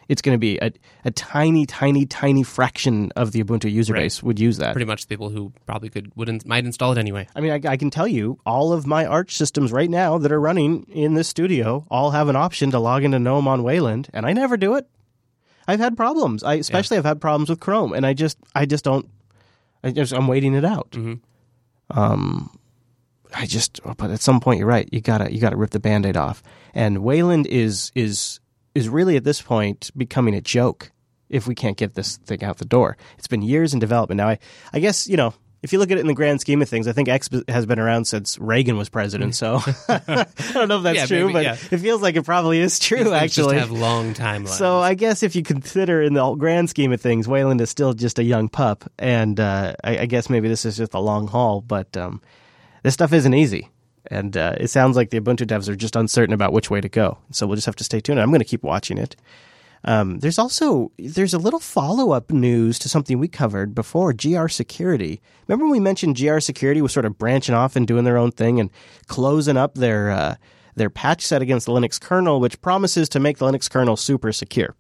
[0.09, 0.73] it's going to be a,
[1.05, 4.01] a tiny, tiny, tiny fraction of the Ubuntu user Right.
[4.03, 4.73] base would use that.
[4.73, 7.29] Pretty much the people who probably could would in, might install it anyway.
[7.37, 10.33] I mean, I, I can tell you, all of my Arch systems right now that
[10.33, 14.09] are running in this studio all have an option to log into GNOME on Wayland,
[14.13, 14.87] and I never do it.
[15.67, 16.43] I've had problems.
[16.43, 19.09] I especially have had problems with Chrome, and I just, I just don't.
[19.85, 20.95] I just, I'm waiting it out.
[21.91, 22.59] Um,
[23.35, 24.89] I just, but at some point, you're right.
[24.93, 26.43] You gotta, you gotta rip the band-aid off.
[26.75, 28.41] And Wayland is is
[28.75, 30.91] is really at this point becoming a joke
[31.29, 32.97] if we can't get this thing out the door.
[33.19, 34.29] It's been years in development now.
[34.29, 34.39] I,
[34.73, 36.89] I guess you know if you look at it in the grand scheme of things,
[36.89, 39.35] I think X has been around since Reagan was president.
[39.37, 41.53] So I don't know if that's Yeah, true, maybe, but yeah.
[41.71, 43.13] it feels like it probably is true.
[43.13, 44.49] Actually, just have long timelines.
[44.59, 47.93] so I guess if you consider in the grand scheme of things, Wayland is still
[47.93, 51.29] just a young pup, and uh, I, I guess maybe this is just a long
[51.29, 51.61] haul.
[51.61, 52.21] But um,
[52.83, 53.71] this stuff isn't easy,
[54.11, 56.89] and uh, it sounds like the Ubuntu devs are just uncertain about which way to
[56.89, 57.19] go.
[57.31, 58.21] So we'll just have to stay tuned.
[58.21, 59.15] I'm going to keep watching it.
[59.85, 64.13] Um, there's also there's a little follow up news to something we covered before.
[64.13, 65.21] GR Security.
[65.49, 68.31] Remember when we mentioned GR Security was sort of branching off and doing their own
[68.31, 68.71] thing and
[69.07, 70.35] closing up their uh,
[70.77, 74.33] their patch set against the Linux kernel, which promises to make the Linux kernel super
[74.33, 74.75] secure.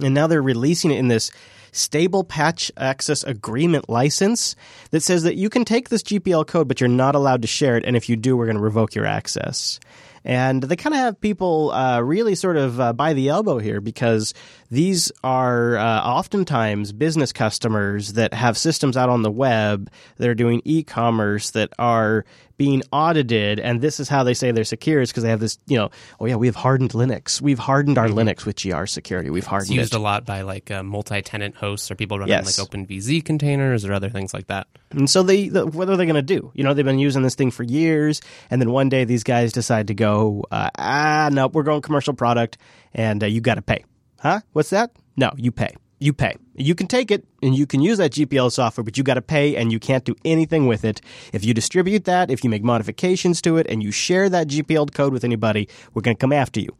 [0.00, 1.30] And now they're releasing it in this
[1.72, 4.56] stable patch access agreement license
[4.90, 7.76] that says that you can take this GPL code, but you're not allowed to share
[7.76, 7.84] it.
[7.84, 9.80] And if you do, we're going to revoke your access.
[10.24, 13.80] And they kind of have people uh, really sort of uh, by the elbow here
[13.80, 14.34] because
[14.70, 20.34] these are uh, oftentimes business customers that have systems out on the web that are
[20.34, 22.24] doing e commerce that are
[22.56, 23.58] being audited.
[23.58, 25.90] And this is how they say they're secure is because they have this, you know,
[26.20, 27.40] oh, yeah, we have hardened Linux.
[27.40, 29.30] We've hardened our Linux with GR security.
[29.30, 29.96] We've it's hardened used it.
[29.96, 32.58] a lot by like uh, multi-tenant hosts or people running Yes.
[32.58, 34.66] like OpenVZ containers or other things like that.
[34.90, 36.52] And so they, the, what are they going to do?
[36.54, 39.54] You know, they've been using this thing for years, and then one day these guys
[39.54, 42.58] decide to go, uh, ah, no, we're going commercial product,
[42.92, 43.84] and uh, you got to pay.
[44.20, 44.40] Huh?
[44.52, 44.90] What's that?
[45.16, 45.74] No, you pay.
[45.98, 46.36] You pay.
[46.54, 49.22] You can take it and you can use that GPL software, but you got to
[49.22, 51.00] pay and you can't do anything with it.
[51.32, 54.94] If you distribute that, if you make modifications to it, and you share that GPL
[54.94, 56.76] code with anybody, we're going to come after you.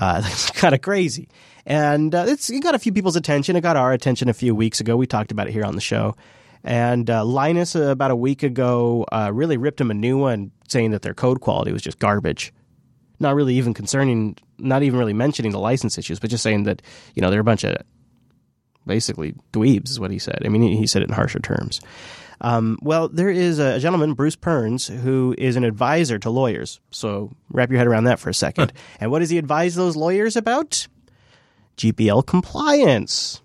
[0.00, 1.28] Uh, that's kind of crazy.
[1.64, 3.56] And uh, it's it got a few people's attention.
[3.56, 4.96] It got our attention a few weeks ago.
[4.96, 6.14] We talked about it here on the show.
[6.62, 10.52] And uh, Linus, uh, about a week ago, uh, really ripped him a new one,
[10.68, 12.52] saying that their code quality was just garbage.
[13.18, 16.82] Not really even concerning, not even really mentioning the license issues, but just saying that
[17.14, 17.76] you know they're a bunch of
[18.86, 20.42] basically dweebs, is what he said.
[20.44, 21.80] I mean, he, said it in harsher terms.
[22.40, 26.80] Um, well, there is a gentleman, Bruce Perens, who is an advisor to lawyers.
[26.90, 28.72] So wrap your head around that for a second.
[29.00, 30.86] And what does he advise those lawyers about?
[31.76, 33.42] GPL compliance.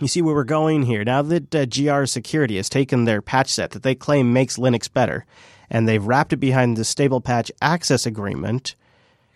[0.00, 1.04] You see where we're going here.
[1.04, 4.90] Now that uh, GR Security has taken their patch set that they claim makes Linux
[4.92, 5.26] better,
[5.70, 8.74] and they've wrapped it behind the stable patch access agreement,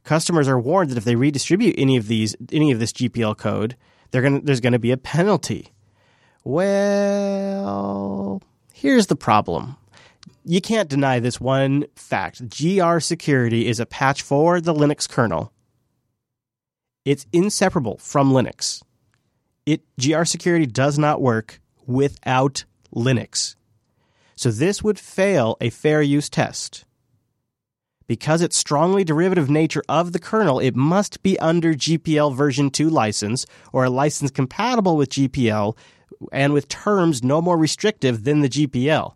[0.02, 3.76] customers are warned that if they redistribute any of these any of this GPL code,
[4.10, 5.72] gonna, there's going to be a penalty.
[6.44, 9.76] Well, here's the problem.
[10.44, 12.50] You can't deny this one fact.
[12.50, 15.52] GR Security is a patch for the Linux kernel.
[17.06, 18.82] It's inseparable from Linux.
[19.64, 22.64] It GR Security does not work without
[22.94, 23.56] Linux.
[24.36, 26.84] So this would fail a fair use test.
[28.06, 32.90] Because its strongly derivative nature of the kernel, it must be under GPL version 2
[32.90, 35.76] license or a license compatible with GPL
[36.30, 39.14] and with terms no more restrictive than the GPL.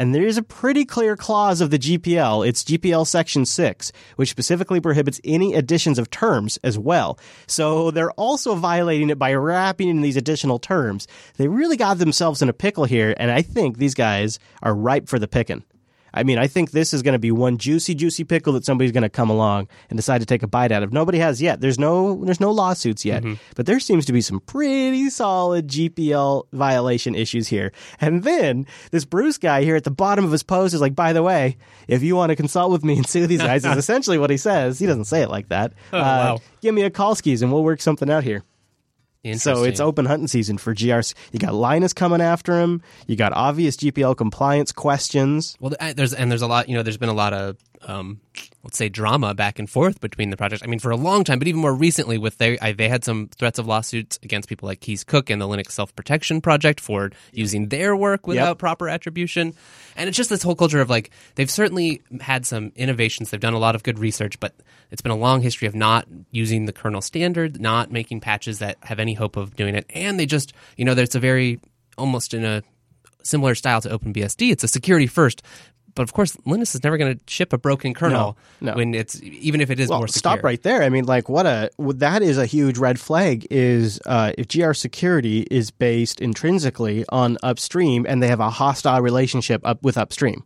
[0.00, 2.48] And there is a pretty clear clause of the GPL.
[2.48, 7.18] It's GPL Section 6, which specifically prohibits any additions of terms as well.
[7.46, 11.06] So they're also violating it by wrapping in these additional terms.
[11.36, 15.06] They really got themselves in a pickle here, and I think these guys are ripe
[15.06, 15.64] for the picking.
[16.12, 18.92] I mean, I think this is going to be one juicy, juicy pickle that somebody's
[18.92, 20.92] going to come along and decide to take a bite out of.
[20.92, 21.60] Nobody has yet.
[21.60, 23.22] There's no, there's no lawsuits yet,
[23.56, 27.72] but there seems to be some pretty solid GPL violation issues here.
[28.00, 31.12] And then this Bruce guy here at the bottom of his post is like, by
[31.12, 31.56] the way,
[31.88, 34.36] if you want to consult with me and sue these guys, is essentially what he
[34.36, 34.78] says.
[34.78, 35.72] He doesn't say it like that.
[35.92, 36.38] uh, wow.
[36.60, 38.42] Give me a call skis and we'll work something out here.
[39.36, 41.14] So it's open hunting season for GRC.
[41.32, 42.82] You got Linus coming after him.
[43.06, 45.56] You got obvious GPL compliance questions.
[45.60, 46.68] Well, there's and there's a lot.
[46.68, 48.20] You know, there's been a lot of um,
[48.62, 50.62] let's say drama back and forth between the projects.
[50.62, 53.04] I mean, for a long time, but even more recently, with they I, they had
[53.04, 56.80] some threats of lawsuits against people like Kees Cook and the Linux Self Protection Project
[56.80, 59.54] for using their work without proper attribution.
[59.96, 63.30] And it's just this whole culture of like they've certainly had some innovations.
[63.30, 64.54] They've done a lot of good research, but
[64.90, 68.76] it's been a long history of not using the kernel standard, not making patches that
[68.82, 71.60] have any hope of doing it, and they just you know there's a very
[71.96, 72.62] almost in a
[73.22, 74.50] similar style to OpenBSD.
[74.50, 75.42] It's a security first.
[75.94, 78.76] But of course, Linux is never going to ship a broken kernel No, no.
[78.76, 80.18] when it's even if it is Well, more secure.
[80.36, 80.82] stop right there.
[80.82, 83.46] I mean, like, what a that is a huge red flag.
[83.50, 89.00] Is uh, if GR security is based intrinsically on upstream, and they have a hostile
[89.00, 90.44] relationship up with upstream.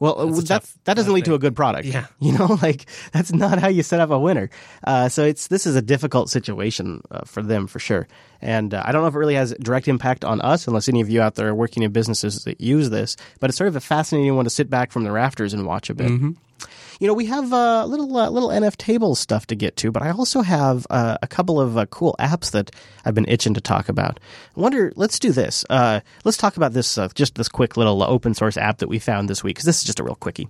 [0.00, 0.42] Well, uh, a
[0.84, 1.86] that doesn't lead to a good product.
[1.86, 2.06] Yeah.
[2.20, 4.48] you know, like that's not how you set up a winner.
[4.84, 8.06] Uh, so it's this is a difficult situation uh, for them for sure.
[8.40, 11.00] And uh, I don't know if it really has direct impact on us, unless any
[11.00, 13.16] of you out there are working in businesses that use this.
[13.40, 15.90] But it's sort of a fascinating one to sit back from the rafters and watch
[15.90, 16.10] a bit.
[17.00, 20.02] You know, we have uh, little uh, little NF table stuff to get to, but
[20.02, 22.70] I also have uh, a couple of uh, cool apps that
[23.04, 24.18] I've been itching to talk about.
[24.56, 25.64] I wonder, let's do this.
[25.70, 28.98] Uh, let's talk about this uh, just this quick little open source app that we
[28.98, 30.48] found this week because this is just a real quickie.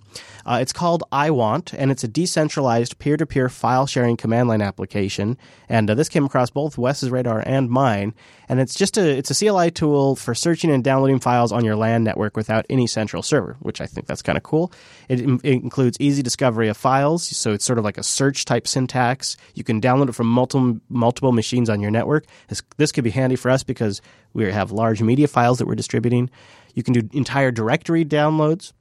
[0.49, 4.63] Uh, it's called iWant, and it's a decentralized peer to peer file sharing command line
[4.63, 5.37] application.
[5.69, 8.15] And uh, this came across both Wes's radar and mine.
[8.49, 11.77] And it's just a it's a CLI tool for searching and downloading files on your
[11.77, 14.73] LAN network without any central server, which I think that's kind of cool.
[15.11, 18.67] It, it includes easy discovery of files, so it's sort of like a search type
[18.67, 19.37] syntax.
[19.55, 22.25] You can download it from multiple multiple machines on your network.
[22.49, 24.01] This, this could be handy for us because
[24.33, 26.31] we have large media files that we're distributing.
[26.75, 28.73] You can do entire directory downloads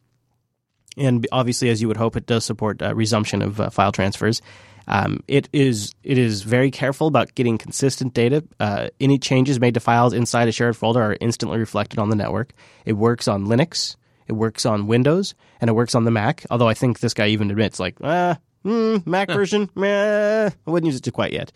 [0.98, 4.42] and obviously, as you would hope, it does support uh, resumption of uh, file transfers.
[4.88, 8.44] Um, it is it is very careful about getting consistent data.
[8.60, 12.16] Uh, any changes made to files inside a shared folder are instantly reflected on the
[12.16, 12.54] network.
[12.86, 16.46] It works on Linux, it works on Windows, and it works on the Mac.
[16.50, 20.88] Although I think this guy even admits, like, ah, mm, Mac version, meh, I wouldn't
[20.88, 21.52] use it to quite yet.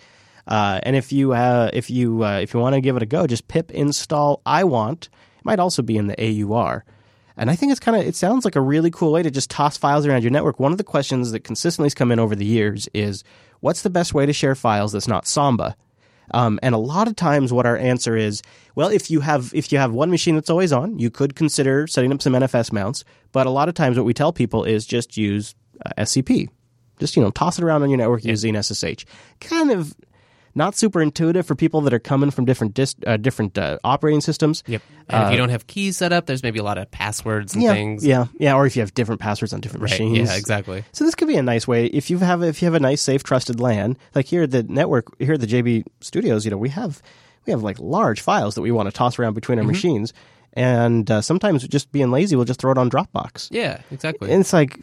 [0.45, 3.05] Uh, and if you uh, if you uh, if you want to give it a
[3.05, 5.03] go, just pip install iWant.
[5.05, 6.83] It might also be in the AUR.
[7.41, 9.49] And I think it's kind of it sounds like a really cool way to just
[9.49, 10.59] toss files around your network.
[10.59, 13.23] One of the questions that consistently has come in over the years is
[13.61, 15.75] what's the best way to share files that's not Samba?
[16.35, 18.43] Um, and a lot of times, what our answer is,
[18.75, 21.87] well, if you have if you have one machine that's always on, you could consider
[21.87, 23.03] setting up some NFS mounts.
[23.31, 26.47] But a lot of times, what we tell people is just use uh, SCP.
[26.99, 29.03] Just you know, toss it around on your network using SSH.
[29.39, 29.95] Kind of
[30.55, 34.21] not super intuitive for people that are coming from different dis- uh, different uh, operating
[34.21, 34.63] systems.
[34.67, 34.81] Yep.
[35.09, 37.63] And if you don't have keys set up, there's maybe a lot of passwords and
[37.63, 38.05] Uh, yeah, things.
[38.05, 38.55] yeah, yeah.
[38.55, 39.91] Or if you have different passwords on different Right.
[39.91, 40.29] machines.
[40.29, 40.35] Yeah.
[40.37, 40.83] Exactly.
[40.93, 43.01] So this could be a nice way if you have if you have a nice,
[43.01, 43.97] safe, trusted LAN.
[44.15, 47.01] Like here at the network, here at the JB Studios, you know, we have
[47.45, 49.67] we have like large files that we want to toss around between Mm-hmm.
[49.67, 50.13] our machines,
[50.53, 53.47] and uh, sometimes just being lazy, we'll just throw it on Dropbox.
[53.51, 53.79] Yeah.
[53.91, 54.31] Exactly.
[54.31, 54.79] And it's like,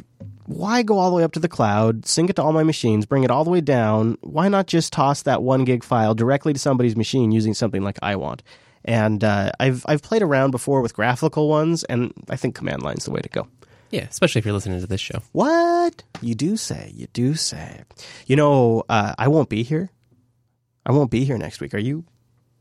[0.48, 3.04] why go all the way up to the cloud, sync it to all my machines,
[3.04, 4.16] bring it all the way down?
[4.22, 8.00] Why not just toss that one gig file directly to somebody's machine using something like
[8.00, 8.40] iWant?
[8.84, 13.04] And uh, I've I've played around before with graphical ones, and I think command line's
[13.04, 13.46] the way to go.
[13.90, 14.06] yeah.
[14.08, 15.20] Especially if you're listening to this show.
[15.32, 16.92] What you do say?
[16.94, 17.82] You do say.
[18.26, 19.90] You know, uh, I won't be here.
[20.86, 21.74] I won't be here next week.
[21.74, 22.04] Are you?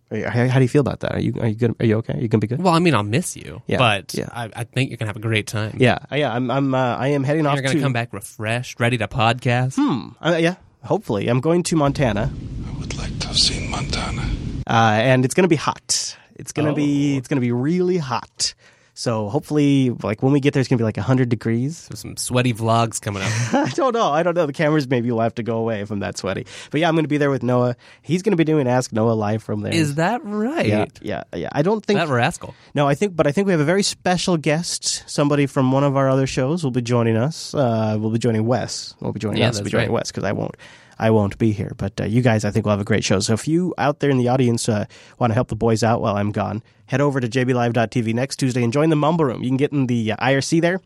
[0.09, 1.15] Are you how, how do you feel about that?
[1.15, 1.33] Are you?
[1.39, 1.75] Are you good?
[1.79, 2.13] Are you okay?
[2.13, 2.61] Are you gonna be good?
[2.61, 4.29] Well, I mean, I'll miss you, Yeah, but yeah.
[4.31, 5.77] I, I think you're gonna have a great time.
[5.79, 6.33] Yeah, yeah.
[6.33, 6.49] I'm.
[6.49, 6.73] I'm.
[6.73, 7.81] Uh, I am heading off You're gonna to.
[7.81, 9.75] come back refreshed, ready to podcast.
[9.75, 10.09] Hmm.
[10.25, 10.55] Uh, yeah.
[10.83, 12.31] Hopefully, I'm going to Montana,
[12.73, 14.21] I would like to have seen Montana.
[14.67, 16.15] uh, and it's gonna be hot.
[16.35, 17.15] It's gonna be.
[17.15, 17.17] Oh.
[17.17, 18.53] It's gonna be really hot.
[18.99, 21.77] So hopefully, like when we get there, it's gonna be like hundred degrees.
[21.77, 23.29] So some sweaty vlogs coming up.
[23.53, 24.09] I don't know.
[24.11, 24.47] I don't know.
[24.47, 26.47] The cameras maybe will have to go away if I'm that sweaty.
[26.71, 27.75] But yeah, I'm going to be there with Noah.
[28.01, 29.71] He's going to be doing Ask Noah live from there.
[29.71, 30.65] Is that right?
[30.65, 31.49] yeah, yeah, yeah.
[31.51, 32.55] I don't think That rascal.
[32.73, 32.87] no.
[32.87, 35.07] I think, but I think we have a very special guest.
[35.07, 37.53] Somebody from one of our other shows will be joining us.
[37.53, 38.95] Uh, we'll be joining Wes.
[38.99, 39.57] We'll be joining Yeah, us.
[39.57, 39.93] We'll be joining right.
[39.93, 40.55] Wes because I won't.
[40.99, 43.19] I won't be here, but uh, you guys, I think, will have a great show.
[43.19, 44.85] So if you out there in the audience uh,
[45.19, 48.63] want to help the boys out while I'm gone, head over to jblive.tv next Tuesday
[48.63, 49.43] and join the Mumble Room.
[49.43, 50.81] You can get in the uh, IRC there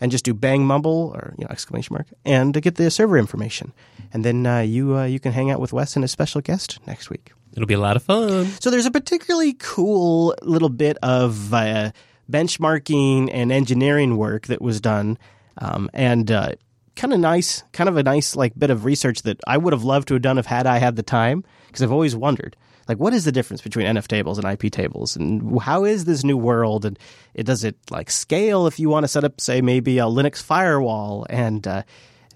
[0.00, 3.72] and just do bang mumble or you know exclamation mark and get the server information,
[4.12, 6.78] and then uh, you uh, you can hang out with Wes and a special guest
[6.86, 7.32] next week.
[7.54, 8.46] It'll be a lot of fun.
[8.60, 11.92] So there's a particularly cool little bit of uh,
[12.30, 15.18] benchmarking and engineering work that was done,
[15.58, 16.52] um, and uh,
[16.96, 19.84] kind of nice, kind of a nice like bit of research that I would have
[19.84, 22.56] loved to have done if had I had the time, because I've always wondered.
[22.88, 26.22] Like, what is the difference between NF tables and IP tables, and how is this
[26.24, 26.84] new world?
[26.84, 26.98] And
[27.34, 30.40] it does it like scale if you want to set up, say, maybe a Linux
[30.42, 31.82] firewall, and uh,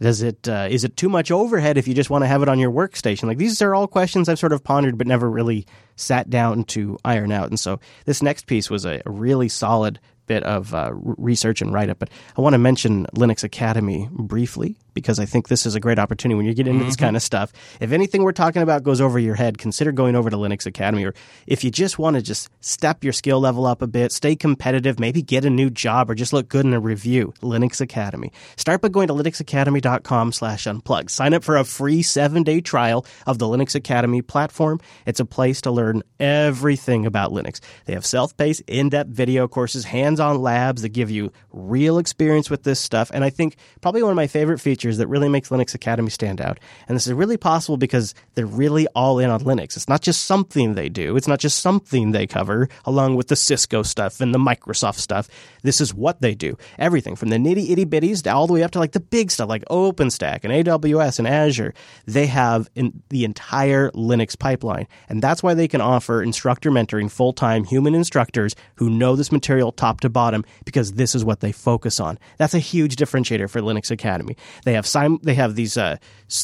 [0.01, 2.49] Does it uh, is it too much overhead if you just want to have it
[2.49, 3.25] on your workstation?
[3.25, 6.99] Like these are all questions I've sort of pondered but never really sat down to
[7.05, 7.51] iron out.
[7.51, 10.01] And so this next piece was a really solid
[10.31, 11.99] bit of uh, research and write up.
[11.99, 12.09] But
[12.39, 16.37] I want to mention Linux Academy briefly because I think this is a great opportunity
[16.37, 16.89] when you get into mm-hmm.
[16.89, 17.53] this kind of stuff.
[17.81, 21.05] If anything we're talking about goes over your head, consider going over to Linux Academy.
[21.05, 21.15] Or
[21.47, 25.01] if you just want to just step your skill level up a bit, stay competitive,
[25.01, 28.33] maybe get a new job or just look good in a review, Linux Academy.
[28.57, 31.11] Start by going to linuxacademy.com slash unplug.
[31.11, 34.81] Sign up for a free seven day trial of the Linux Academy platform.
[35.07, 37.61] It's a place to learn everything about Linux.
[37.87, 42.81] They have self-paced, in-depth video courses, hands-on labs that give you real experience with this
[42.81, 43.11] stuff.
[43.13, 46.11] And I think probably one of my favorite features features that really makes Linux Academy
[46.11, 46.59] stand out.
[46.89, 49.77] And this is really possible because they're really all in on Linux.
[49.77, 51.17] It's not just something they do.
[51.17, 55.29] It's not just something they cover along with the Cisco stuff and the Microsoft stuff.
[55.63, 56.57] This is what they do.
[56.79, 59.49] Everything from the nitty itty bitties all the way up to like the big stuff
[59.49, 61.75] like OpenStack and AWS and Azure.
[62.07, 64.87] They have the entire Linux pipeline.
[65.09, 69.33] And that's why they can offer instructor mentoring full time human instructors who know this
[69.33, 72.19] material top to bottom because this is what they focus on.
[72.39, 74.37] That's a huge differentiator for Linux Academy.
[74.65, 75.97] They have sim- they have these uh,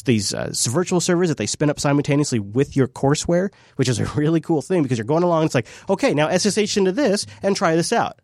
[0.05, 4.05] these uh, virtual servers that they spin up simultaneously with your courseware, which is a
[4.15, 5.45] really cool thing because you're going along.
[5.45, 8.19] It's like, okay, now SSH into this and try this out.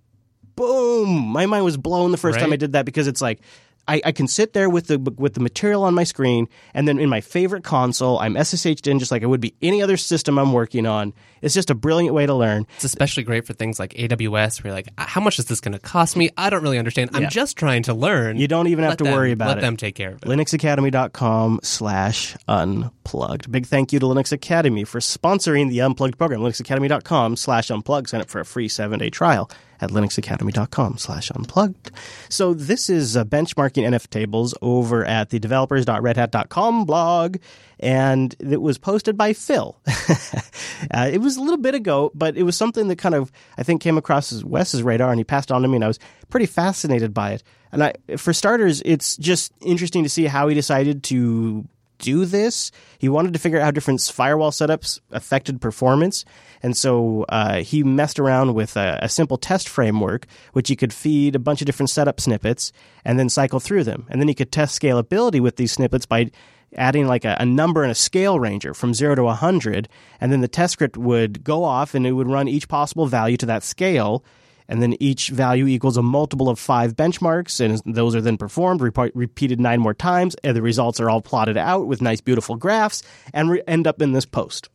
[0.56, 1.10] Boom!
[1.10, 2.44] My mind was blown the first right.
[2.44, 3.42] time I did that because it's like
[3.88, 7.00] I, I, can sit there with the with the material on my screen, and then
[7.00, 10.40] in my favorite console, I'm SSH'd in just like it would be any other system
[10.40, 11.14] I'm working on.
[11.42, 12.66] It's just a brilliant way to learn.
[12.76, 15.60] It's especially great for things like AWS, where you're like, uh, how much is this
[15.60, 16.30] going to cost me?
[16.38, 17.10] I don't really understand.
[17.14, 17.30] I'm yeah.
[17.30, 18.38] just trying to learn.
[18.38, 19.62] You don't even have to them, worry about let it.
[19.62, 20.26] Let them take care of it.
[20.26, 23.52] LinuxAcademy.com slash unplugged.
[23.52, 26.40] Big thank you to Linux Academy for sponsoring the Unplugged program.
[26.42, 28.10] LinuxAcademy.com slash unplugged.
[28.10, 29.50] Sign up for a free seven day trial
[29.82, 31.92] at linuxacademy.com slash unplugged.
[32.30, 37.38] So this is uh, benchmarking NF tables over at the developers.redhat.com blog,
[37.80, 39.78] and it was posted by Phil.
[40.92, 43.64] uh, it was a little bit ago, but it was something that kind of, I
[43.64, 46.00] think, came across Wes's radar, and he passed on to me, and I was
[46.30, 47.44] pretty fascinated by it.
[47.72, 51.68] And I, for starters, it's just interesting to see how he decided to
[51.98, 52.72] do this.
[53.00, 56.26] He wanted to figure out how different firewall setups affected performance.
[56.62, 60.94] And so uh, he messed around with a, a, simple test framework, which he could
[60.94, 62.72] feed a bunch of different setup snippets
[63.04, 64.06] and then cycle through them.
[64.10, 66.32] And then he could test scalability with these snippets by
[66.76, 69.90] adding like a, a number and a scale ranger from zero to 100.
[70.22, 73.38] And then the test script would go off and it would run each possible value
[73.38, 74.24] to that scale
[74.68, 78.82] and then each value equals a multiple of five benchmarks, and those are then performed,
[78.82, 83.04] repeated nine more times, and the results are all plotted out with nice, beautiful graphs,
[83.34, 84.70] and re- end up in this post.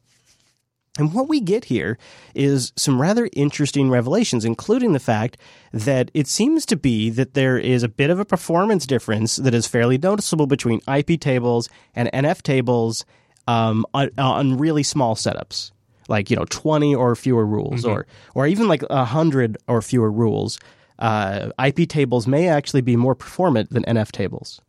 [0.99, 1.97] And what we get here
[2.35, 5.37] is some rather interesting revelations, including the fact
[5.73, 9.55] that it seems to be that there is a bit of a performance difference that
[9.55, 13.05] is fairly noticeable between IP tables and NF tables
[13.47, 15.71] um, on, on really small setups
[16.09, 17.91] like you know 20 or fewer rules mm-hmm.
[17.91, 20.59] or or even like 100 or fewer rules
[20.99, 24.61] uh, ip tables may actually be more performant than nf tables.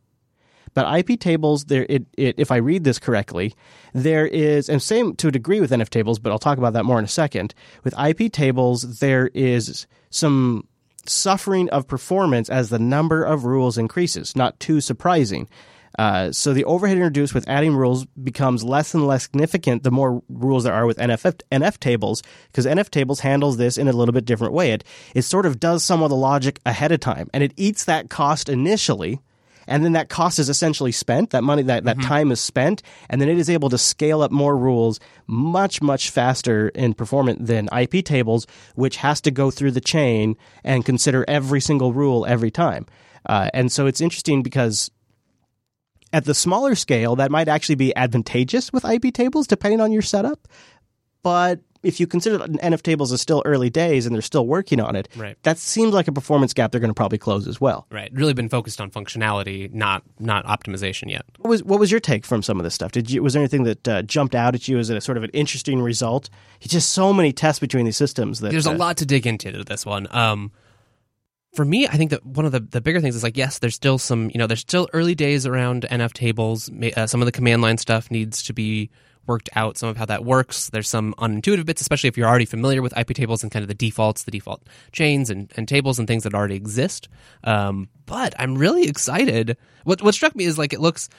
[0.75, 3.55] But ip tables there it, it, if i read this correctly
[3.93, 6.85] there is and same to a degree with nf tables but i'll talk about that
[6.85, 7.55] more in a second.
[7.83, 10.67] With ip tables there is some
[11.05, 15.49] suffering of performance as the number of rules increases not too surprising
[15.99, 20.23] uh, so the overhead introduced with adding rules becomes less and less significant the more
[20.29, 24.13] rules there are with NF, NF tables, because NF tables handles this in a little
[24.13, 24.71] bit different way.
[24.71, 27.83] It, it sort of does some of the logic ahead of time, and it eats
[27.83, 29.19] that cost initially,
[29.67, 31.31] and then that cost is essentially spent.
[31.31, 32.07] That money, that, that mm-hmm.
[32.07, 36.11] time is spent, and then it is able to scale up more rules much, much
[36.11, 41.25] faster in performance than IP tables, which has to go through the chain and consider
[41.27, 42.85] every single rule every time.
[43.25, 44.89] Uh, and so it's interesting because
[46.13, 50.01] at the smaller scale, that might actually be advantageous with IP tables, depending on your
[50.01, 50.47] setup.
[51.21, 54.95] But if you consider NF tables is still early days and they're still working on
[54.95, 55.37] it, right.
[55.43, 57.87] that seems like a performance gap they're going to probably close as well.
[57.89, 58.11] Right.
[58.13, 61.25] Really been focused on functionality, not not optimization yet.
[61.37, 62.91] What was what was your take from some of this stuff?
[62.91, 65.23] Did you was there anything that uh, jumped out at you as a sort of
[65.23, 66.29] an interesting result?
[66.61, 69.25] It's just so many tests between these systems that there's uh, a lot to dig
[69.25, 70.07] into to this one.
[70.11, 70.51] Um,
[71.53, 73.75] for me, I think that one of the, the bigger things is like, yes, there's
[73.75, 76.69] still some, you know, there's still early days around NF tables.
[76.95, 78.89] Uh, some of the command line stuff needs to be
[79.25, 80.69] worked out, some of how that works.
[80.69, 83.67] There's some unintuitive bits, especially if you're already familiar with IP tables and kind of
[83.67, 87.09] the defaults, the default chains and, and tables and things that already exist.
[87.43, 89.57] Um, but I'm really excited.
[89.83, 91.09] What, what struck me is like, it looks,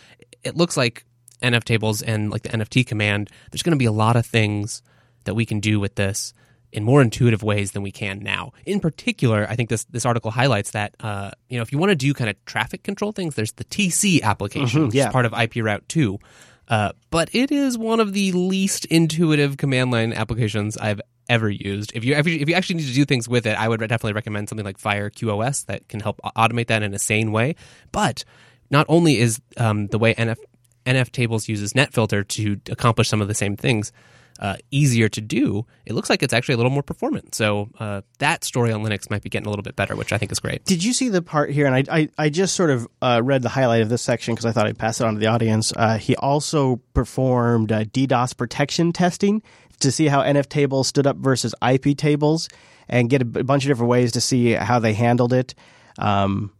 [0.45, 1.05] it looks like
[1.43, 4.83] NF tables and like the NFT command, there's going to be a lot of things
[5.25, 6.35] that we can do with this
[6.73, 8.53] in more intuitive ways than we can now.
[8.65, 11.91] In particular, I think this this article highlights that uh, you know if you want
[11.91, 15.09] to do kind of traffic control things, there's the TC application, which yeah.
[15.09, 16.19] is part of IP Route Two.
[16.69, 21.93] Uh, but it is one of the least intuitive command line applications I've ever used.
[21.95, 23.81] If you if you, if you actually need to do things with it, I would
[23.81, 27.57] definitely recommend something like Fire QoS that can help automate that in a sane way.
[27.91, 28.25] But
[28.71, 30.39] not only is um, the way NF
[30.87, 33.93] NF tables uses NetFilter to accomplish some of the same things
[34.41, 37.35] uh, easier to do, it looks like it's actually a little more performant.
[37.35, 40.19] So uh, that story on Linux might be getting a little bit better, which I
[40.19, 40.65] think is great.
[40.65, 41.67] Did you see the part here?
[41.67, 44.47] And I, I, I just sort of uh, read the highlight of this section because
[44.47, 45.75] I thought I'd pass it on to the audience.
[45.77, 49.43] Uh, he also performed uh, DDoS protection testing
[49.81, 52.49] to see how NF tables stood up versus IP tables
[52.89, 55.55] and get a bunch of different ways to see how they handled it.
[55.99, 56.51] Um,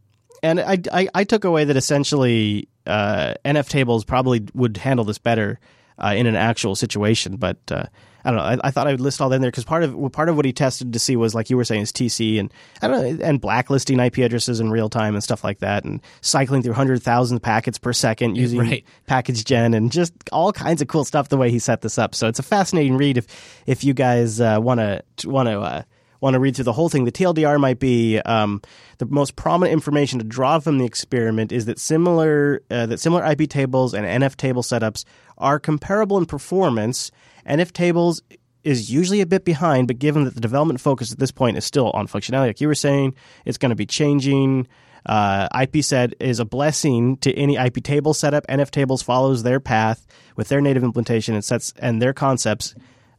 [0.43, 5.19] and I, I, I took away that essentially uh, NF tables probably would handle this
[5.19, 5.59] better
[6.01, 7.85] uh, in an actual situation, but uh,
[8.25, 8.43] I don't know.
[8.45, 10.37] I, I, thought I would list all that in there because part of part of
[10.37, 13.19] what he tested to see was like you were saying is TC and I don't
[13.19, 16.75] know and blacklisting IP addresses in real time and stuff like that and cycling through
[16.75, 18.85] hundred thousand packets per second using Right.
[19.07, 22.15] package gen and just all kinds of cool stuff the way he set this up.
[22.15, 23.27] So it's a fascinating read if
[23.67, 25.87] if you guys want to want to.
[26.21, 27.07] Want to read through the whole thing?
[27.07, 28.61] The TLDR might be um,
[28.99, 33.25] the most prominent information to draw from the experiment is that similar uh, that similar
[33.25, 35.05] IP tables and NF table setups
[35.39, 37.11] are comparable in performance.
[37.49, 38.23] NF tables
[38.65, 41.65] is usually a bit behind, but given that the development focus at this point is
[41.65, 43.15] still on functionality, like you were saying,
[43.47, 44.69] it's going to be changing.
[45.07, 48.47] Uh, IP set is a blessing to any IP table setup.
[48.49, 50.07] NF tables follows their path
[50.37, 52.75] with their native implementation and sets and their concepts.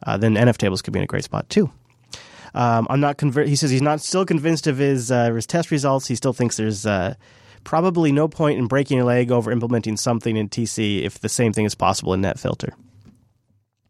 [0.06, 1.72] Uh, then NF tables could be in a great spot too.
[2.54, 5.72] Um, I'm not conver- He says he's not still convinced of his uh, his test
[5.72, 6.08] results.
[6.08, 7.16] He still thinks there's uh,
[7.64, 11.54] probably no point in breaking a leg over implementing something in TC if the same
[11.54, 12.72] thing is possible in NetFilter.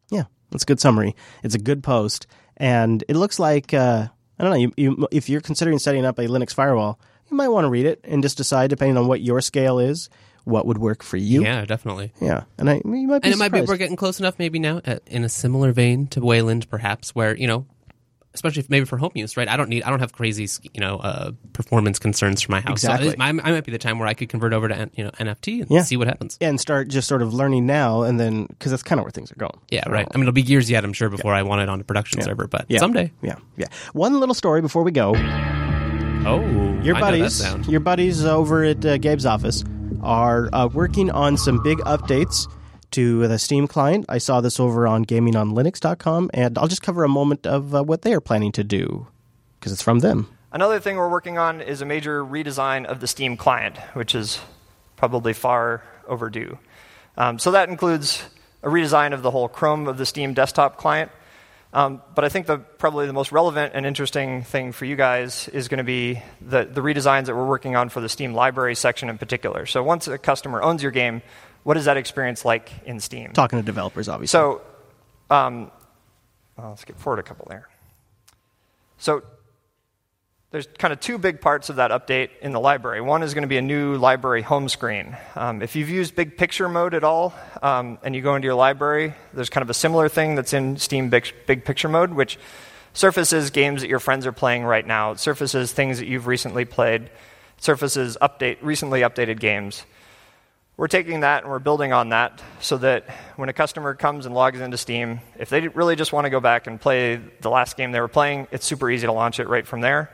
[0.10, 1.16] Yeah, that's a good summary.
[1.44, 4.08] It's a good post, and it looks like uh,
[4.40, 4.58] I don't know.
[4.58, 7.00] You, you, if you're considering setting up a Linux firewall,
[7.30, 10.10] you might want to read it and just decide, depending on what your scale is,
[10.44, 11.44] what would work for you.
[11.44, 12.14] Yeah, definitely.
[12.20, 14.60] Yeah, and I, you might be and it might be we're getting close enough maybe
[14.60, 17.66] now uh, in a similar vein to Wayland perhaps where you know
[18.34, 20.80] especially if maybe for home use right I don't need I don't have crazy you
[20.80, 23.10] know uh, performance concerns for my house Exactly.
[23.10, 25.12] so I, I might be the time where I could convert over to you know
[25.12, 25.82] NFT and Yeah.
[25.84, 29.00] see what happens and start just sort of learning now, and then because that's kind
[29.00, 29.60] of where things are going.
[29.70, 31.82] yeah right I mean it'll be years yet I'm sure before I want it on
[31.82, 32.80] a production server but Yeah.
[32.80, 33.68] someday Yeah, yeah.
[33.94, 35.14] One little story before we go.
[36.26, 36.40] oh
[36.84, 37.68] Your I know that buddies, sound.
[37.68, 39.64] your buddies over at uh, Gabe's office
[40.02, 42.48] are uh, working on some big updates
[42.92, 44.06] to the Steam client.
[44.10, 48.02] I saw this over on gamingonlinux.com, and I'll just cover a moment of uh, what
[48.04, 49.08] they are planning to do
[49.60, 50.28] because it's from them.
[50.52, 54.40] Another thing we're working on is a major redesign of the Steam client, which is
[54.98, 56.58] probably far overdue.
[57.18, 58.24] Um, so that includes
[58.64, 61.12] a redesign of the whole Chrome of the Steam desktop client.
[61.74, 65.48] Um, but I think the, probably the most relevant and interesting thing for you guys
[65.48, 68.76] is going to be the, the redesigns that we're working on for the Steam library
[68.76, 69.66] section in particular.
[69.66, 71.22] So once a customer owns your game,
[71.64, 73.34] what is that experience like in Steam?
[73.34, 74.38] Talking to developers, obviously.
[74.38, 74.62] So,
[75.30, 75.72] um,
[76.58, 77.70] I'll skip forward a couple there.
[78.98, 79.24] So,
[80.52, 83.00] there's kind of two big parts of that update in the library.
[83.00, 85.16] One is going to be a new library home screen.
[85.36, 87.34] Um, if you've used Big Picture mode at all,
[87.64, 90.76] um, and you go into your library, there's kind of a similar thing that's in
[90.76, 92.38] Steam Big, Big Picture mode, which
[92.94, 95.12] surfaces games that your friends are playing right now.
[95.12, 97.10] It surfaces things that you've recently played.
[97.58, 99.86] Surfaces update recently updated games.
[100.82, 104.34] We're taking that and we're building on that so that when a customer comes and
[104.34, 107.78] logs into Steam, if they really just want to go back and play the last
[107.78, 110.10] game they were playing, it's super easy to launch it right from there.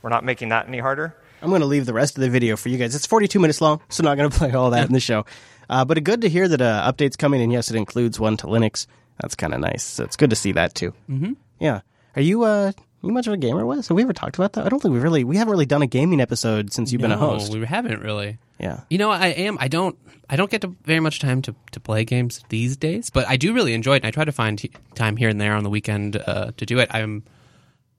[0.00, 1.14] We're not making that any harder.
[1.42, 2.94] I'm going to leave the rest of the video for you guys.
[2.94, 5.26] It's 42 minutes long, so I'm not going to play all that in the show.
[5.68, 8.46] Uh, but good to hear that uh, updates coming, and yes, it includes one to
[8.46, 8.86] Linux.
[9.20, 9.82] That's kind of nice.
[9.82, 10.94] So it's good to see that too.
[11.10, 11.34] Mm-hmm.
[11.60, 11.82] Yeah.
[12.14, 13.88] Are you uh you much of a gamer, Wes?
[13.88, 14.64] Have we ever talked about that?
[14.64, 17.12] I don't think we really we haven't really done a gaming episode since you've been
[17.12, 17.52] a host.
[17.52, 18.80] we haven't really Yeah.
[18.90, 19.56] You know, I am.
[19.60, 19.96] I don't.
[20.28, 23.36] I don't get to very much time to, to play games these days, but I
[23.36, 23.96] do really enjoy it.
[23.98, 26.66] And I try to find t- time here and there on the weekend uh, to
[26.66, 26.88] do it.
[26.92, 27.22] I'm.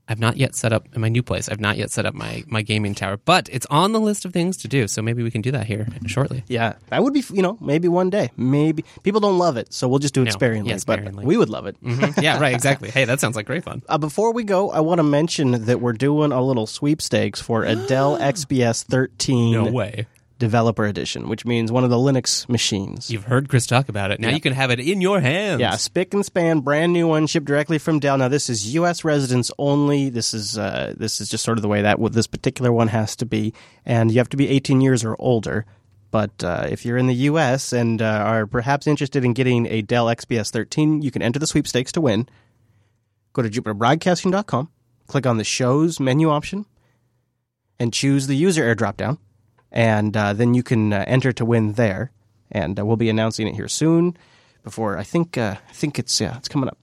[0.10, 1.50] I've not yet set up in my new place.
[1.50, 4.32] I've not yet set up my, my gaming tower, but it's on the list of
[4.32, 4.88] things to do.
[4.88, 6.46] So maybe we can do that here shortly.
[6.48, 8.32] Yeah, that would be you know maybe one day.
[8.38, 10.32] Maybe people don't love it, so we'll just do it No.
[10.32, 10.70] sparingly.
[10.70, 11.24] Yeah, sparingly.
[11.24, 11.76] But we would love it.
[11.84, 12.22] Mhm.
[12.24, 12.56] Yeah, right.
[12.56, 12.90] Exactly.
[12.90, 13.84] Hey, that sounds like great fun.
[13.90, 17.64] Uh, before we go, I want to mention that we're doing a little sweepstakes for
[17.66, 20.08] a Dell XPS 13 No way.
[20.38, 23.10] Developer Edition, which means one of the Linux machines.
[23.10, 24.20] You've heard Chris talk about it.
[24.20, 25.60] Now you can have it in your hands.
[25.60, 28.18] Yeah, spick and span, brand new one, shipped directly from Dell.
[28.18, 29.04] Now this is U.S.
[29.04, 30.10] residents only.
[30.10, 33.16] This is uh, this is just sort of the way that this particular one has
[33.18, 33.54] to be,
[33.86, 35.66] and you have to be 18 years or older.
[36.10, 37.74] But uh, if you're in the U.S.
[37.74, 41.48] and uh, are perhaps interested in getting a Dell XPS 13, you can enter the
[41.48, 42.30] sweepstakes to win.
[43.34, 44.70] go to jupiterbroadcasting.com,
[45.08, 46.66] click on the shows menu option,
[47.78, 49.18] and choose the User Error dropdown.
[49.78, 52.12] And uh, then you can uh, enter to win there.
[52.52, 54.18] And uh, we'll be announcing it here soon.
[54.64, 56.78] Before I think uh, I think it's yeah it's coming up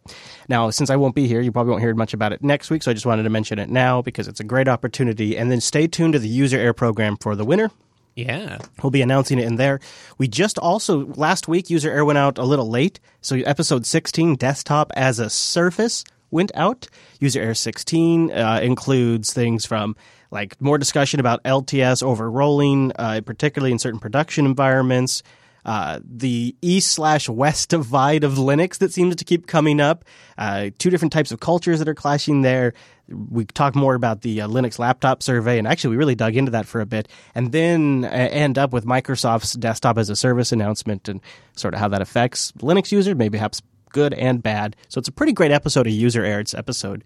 [0.49, 0.70] now.
[0.70, 2.82] Since I won't be here, you probably won't hear much about it next week.
[2.82, 5.36] So I just wanted to mention it now because it's a great opportunity.
[5.36, 7.70] And then stay tuned to the User Error program for the winner.
[8.14, 8.59] Yeah.
[8.82, 9.80] We'll be announcing it in there.
[10.16, 14.36] We just also last week User Error went out a little late, so episode 16
[14.36, 16.88] desktop as a surface went out.
[17.20, 19.95] User Error 16 uh, includes things from
[20.35, 25.22] like more discussion about LTS over rolling, uh, particularly in certain production environments.
[25.64, 30.05] Uh, the east slash west divide of Linux that seems to keep coming up.
[30.37, 32.74] Uh, two different types of cultures that are clashing there.
[33.09, 36.51] We talk more about the uh, Linux laptop survey, and actually, we really dug into
[36.53, 40.53] that for a bit, and then uh, end up with Microsoft's desktop as a service
[40.53, 41.20] announcement and
[41.55, 44.74] sort of how that affects Linux users, maybe perhaps good and bad.
[44.89, 46.41] So it's a pretty great episode of User Error.
[46.41, 47.05] It's episode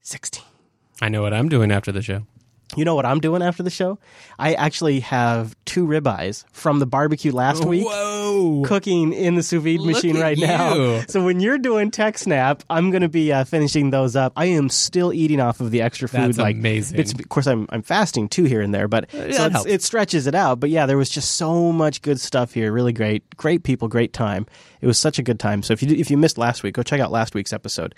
[0.00, 0.49] 16.
[1.00, 2.22] I know what I'm doing after the show.
[2.76, 3.98] You know what I'm doing after the show?
[4.38, 8.62] I actually have two ribeyes from the barbecue last week Whoa.
[8.64, 11.00] cooking in the sous vide Look machine right now.
[11.08, 14.34] So when you're doing TechSNAP, I'm going to be uh, finishing those up.
[14.36, 16.20] I am still eating off of the extra food.
[16.20, 17.00] That's like amazing.
[17.00, 19.82] It's, of course, I'm I'm fasting too here and there, but so that it's- it
[19.82, 20.60] stretches it out.
[20.60, 22.72] But yeah, there was just so much good stuff here.
[22.72, 24.46] Really great, great people, great time.
[24.80, 25.64] It was such a good time.
[25.64, 27.96] So if you if you missed last week, go check out last week's episode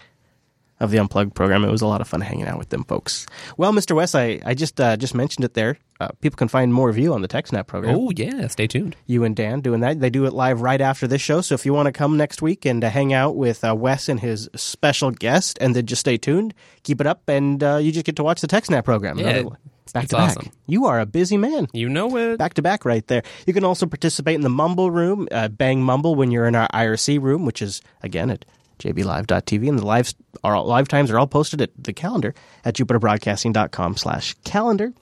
[0.83, 1.64] of the Unplugged program.
[1.64, 3.26] It was a lot of fun hanging out with them folks.
[3.57, 3.97] Well, Mr.
[3.97, 5.78] Wes, I, I just uh, just mentioned it there.
[6.01, 7.95] Uh, people can find more of you on the TechSNAP program.
[7.97, 8.49] Oh, yeah.
[8.49, 8.97] Stay tuned.
[9.07, 10.01] You and Dan doing that.
[10.01, 11.41] They do it live right after this show.
[11.41, 14.09] So if you want to come next week and uh, hang out with uh, Wes
[14.09, 17.93] and his special guest, and then just stay tuned, keep it up, and uh, you
[17.93, 19.18] just get to watch the TechSNAP program.
[19.18, 19.57] Yeah, Another-
[19.93, 20.30] back it's to back.
[20.30, 20.51] awesome.
[20.66, 22.37] You are a busy man You know it.
[22.39, 23.22] back to back right there.
[23.47, 26.66] You can also participate in the Mumble room, uh, Bang Mumble when you're in our
[26.68, 28.45] IRC room, which is again at
[28.83, 30.12] jblive.tv, and the live
[30.43, 34.93] our live times are all posted at the calendar at jupiterbroadcasting.com slash calendar.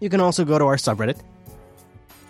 [0.00, 1.20] You can also go to our subreddit,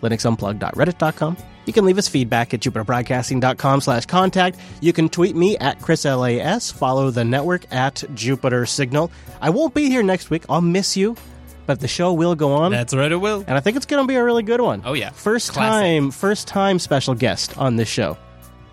[0.03, 1.37] linuxunplugged.reddit.com.
[1.67, 4.59] You can leave us feedback at jupiterbroadcasting.com slash contact.
[4.81, 6.73] You can tweet me at ChrisLAS.
[6.73, 9.11] Follow the network at Jupiter Signal.
[9.41, 10.45] I won't be here next week.
[10.49, 11.17] I'll miss you,
[11.67, 12.73] but the show will go on.
[12.73, 13.45] That's right, it will.
[13.47, 14.83] And I think it's going to be a really good one.
[14.85, 15.11] Oh, yeah.
[15.11, 15.71] First Classic.
[15.85, 18.17] time, first time special guest on this show.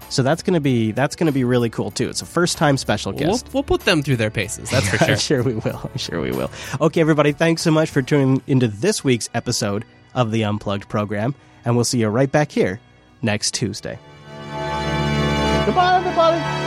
[0.10, 2.10] So that's going to be that's going to be really cool too.
[2.10, 3.54] It's a first time special We'll, guest.
[3.54, 4.70] we'll put them through their paces.
[4.70, 5.10] That's for sure.
[5.10, 5.82] I'm sure we will.
[5.92, 6.52] I'm sure we will.
[6.82, 9.86] Okay, everybody, thanks so much for tuning into this week's episode
[10.16, 11.36] of the Unplugged program,
[11.66, 12.80] and we'll see you right back here
[13.22, 14.00] next Tuesday.
[15.66, 16.67] Goodbye, everybody.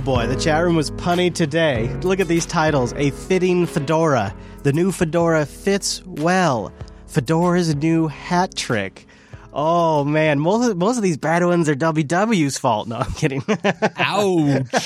[0.00, 1.94] Oh boy, the chat room was punny today.
[2.00, 2.94] Look at these titles.
[2.94, 4.34] A fitting fedora.
[4.62, 6.72] The new fedora fits well.
[7.06, 9.06] Fedora's new hat trick.
[9.52, 12.88] Oh man, most of, most of these bad ones are WW's fault.
[12.88, 13.42] No, I'm kidding.
[13.46, 13.50] Ouch.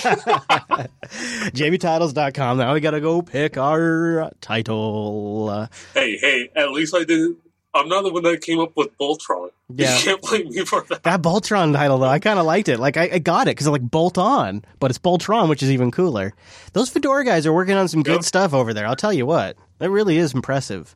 [1.54, 2.58] JBTitles.com.
[2.58, 5.68] Now we gotta go pick our title.
[5.94, 7.38] Hey, hey, at least I didn't.
[7.74, 9.50] I'm not the one that came up with Boltron.
[9.74, 9.96] Yeah.
[9.98, 11.02] You can't blame me for that.
[11.02, 12.78] that Boltron title though, I kind of liked it.
[12.78, 15.70] Like I, I got it because I like Bolt On, but it's Boltron, which is
[15.70, 16.34] even cooler.
[16.72, 18.22] Those Fedora guys are working on some good Yep.
[18.24, 18.86] stuff over there.
[18.86, 20.94] I'll tell you what, it really is impressive.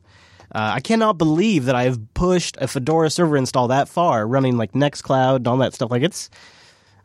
[0.55, 4.57] Uh, I cannot believe that I have pushed a Fedora server install that far, running
[4.57, 5.91] like Nextcloud and all that stuff.
[5.91, 6.29] Like it's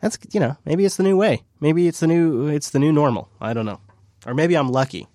[0.01, 1.43] that's you know maybe it's the new way.
[1.59, 3.29] Maybe it's the new it's the new normal.
[3.41, 3.81] I don't know,
[4.25, 5.07] or maybe I'm lucky.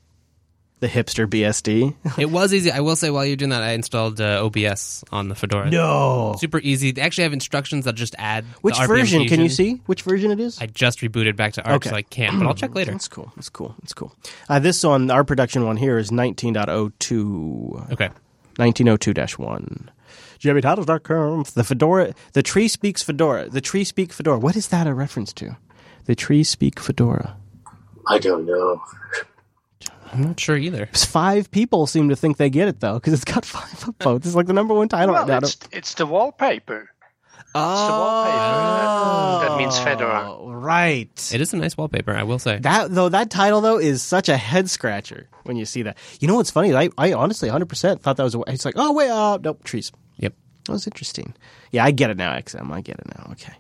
[0.80, 1.94] The hipster BSD.
[2.18, 2.70] it was easy.
[2.70, 5.70] I will say, while you're doing that, I installed uh, OBS on the Fedora.
[5.70, 6.34] no.
[6.38, 6.90] Super easy.
[6.90, 8.46] They actually have instructions that just add.
[8.62, 9.26] Which RPM version?
[9.26, 10.58] Can you see which version it is?
[10.58, 11.90] I just rebooted back to Arch, Okay.
[11.90, 12.92] so I can't, but I'll check later.
[12.92, 13.30] That's cool.
[13.36, 13.74] That's cool.
[13.80, 14.14] That's cool.
[14.48, 17.92] Uh, this on our production one here is 19.02.
[17.92, 18.08] Okay.
[18.58, 19.88] 1902-1.
[20.40, 21.44] JammyTitles.com.
[21.54, 23.48] The Fedora, the tree speaks Fedora.
[23.48, 24.38] The tree speak Fedora.
[24.38, 25.56] What is that a reference to?
[26.06, 27.36] The tree speak Fedora.
[28.08, 28.80] I don't know.
[30.12, 30.86] I'm not sure either.
[30.92, 34.26] Five people seem to think they get it though, because it's got five upvotes.
[34.26, 35.46] It's like the number one title Well, right now.
[35.46, 36.90] it's, it's the wallpaper.
[37.54, 38.36] oh, the wallpaper
[39.42, 40.36] that- that means Fedora.
[40.60, 41.30] Right.
[41.32, 42.58] It is a nice wallpaper, I will say.
[42.58, 45.96] That though, that title though is such a head scratcher when you see that.
[46.20, 46.74] You know what's funny?
[46.74, 48.34] I, I honestly 100 percent thought that was.
[48.34, 49.90] A, it's like, oh wait, uh, nope, trees.
[50.18, 50.34] Yep.
[50.66, 51.34] That was interesting.
[51.70, 52.70] Yeah, I get it now, XM.
[52.70, 53.28] I get it now.
[53.32, 53.52] Okay.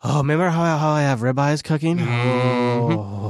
[0.00, 1.98] Oh, remember how, how I have ribeyes cooking?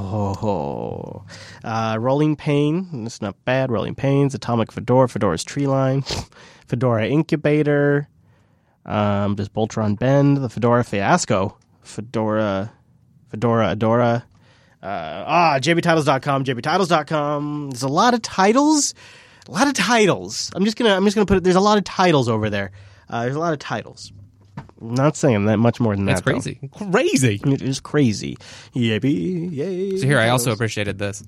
[0.01, 1.25] Oh,
[1.63, 2.87] uh, Rolling Pain.
[3.07, 3.71] It's not bad.
[3.71, 6.03] Rolling Panes, Atomic Fedora, Fedora's Tree Line,
[6.67, 8.07] Fedora Incubator,
[8.85, 12.71] um, just Boltron Bend, the Fedora Fiasco, Fedora,
[13.29, 14.21] Fedora Adora.
[14.81, 17.71] Uh, ah, jbtitles.com, jbtitles.com.
[17.71, 18.93] There's a lot of titles.
[19.47, 20.51] A lot of titles.
[20.53, 22.71] I'm just gonna I'm just gonna put it there's a lot of titles over there.
[23.09, 24.13] Uh, there's a lot of titles.
[24.81, 26.31] Not saying that much more than That's that.
[26.31, 26.59] crazy.
[26.91, 27.41] Crazy.
[27.45, 28.37] It is crazy.
[28.75, 29.97] Yippee, yay.
[29.97, 31.23] So here, I also appreciated this.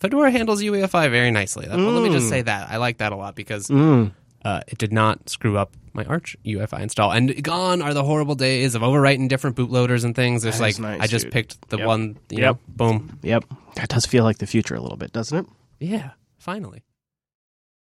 [0.00, 1.66] Fedora handles UEFI very nicely.
[1.66, 2.30] That- well, let me just Mm.
[2.30, 4.12] say that I like that a lot because Mm.
[4.44, 7.12] uh, it did not screw up my Arch UEFI install.
[7.12, 10.44] And gone are the horrible days of overwriting different bootloaders and things.
[10.44, 11.32] It's That like is nice, I just dude.
[11.32, 11.86] picked the Yep.
[11.86, 12.16] one.
[12.30, 12.54] You Yep.
[12.54, 13.18] know, boom.
[13.22, 13.44] Yep.
[13.76, 15.46] That does feel like the future a little bit, doesn't it?
[15.78, 16.10] Yeah.
[16.38, 16.82] Finally.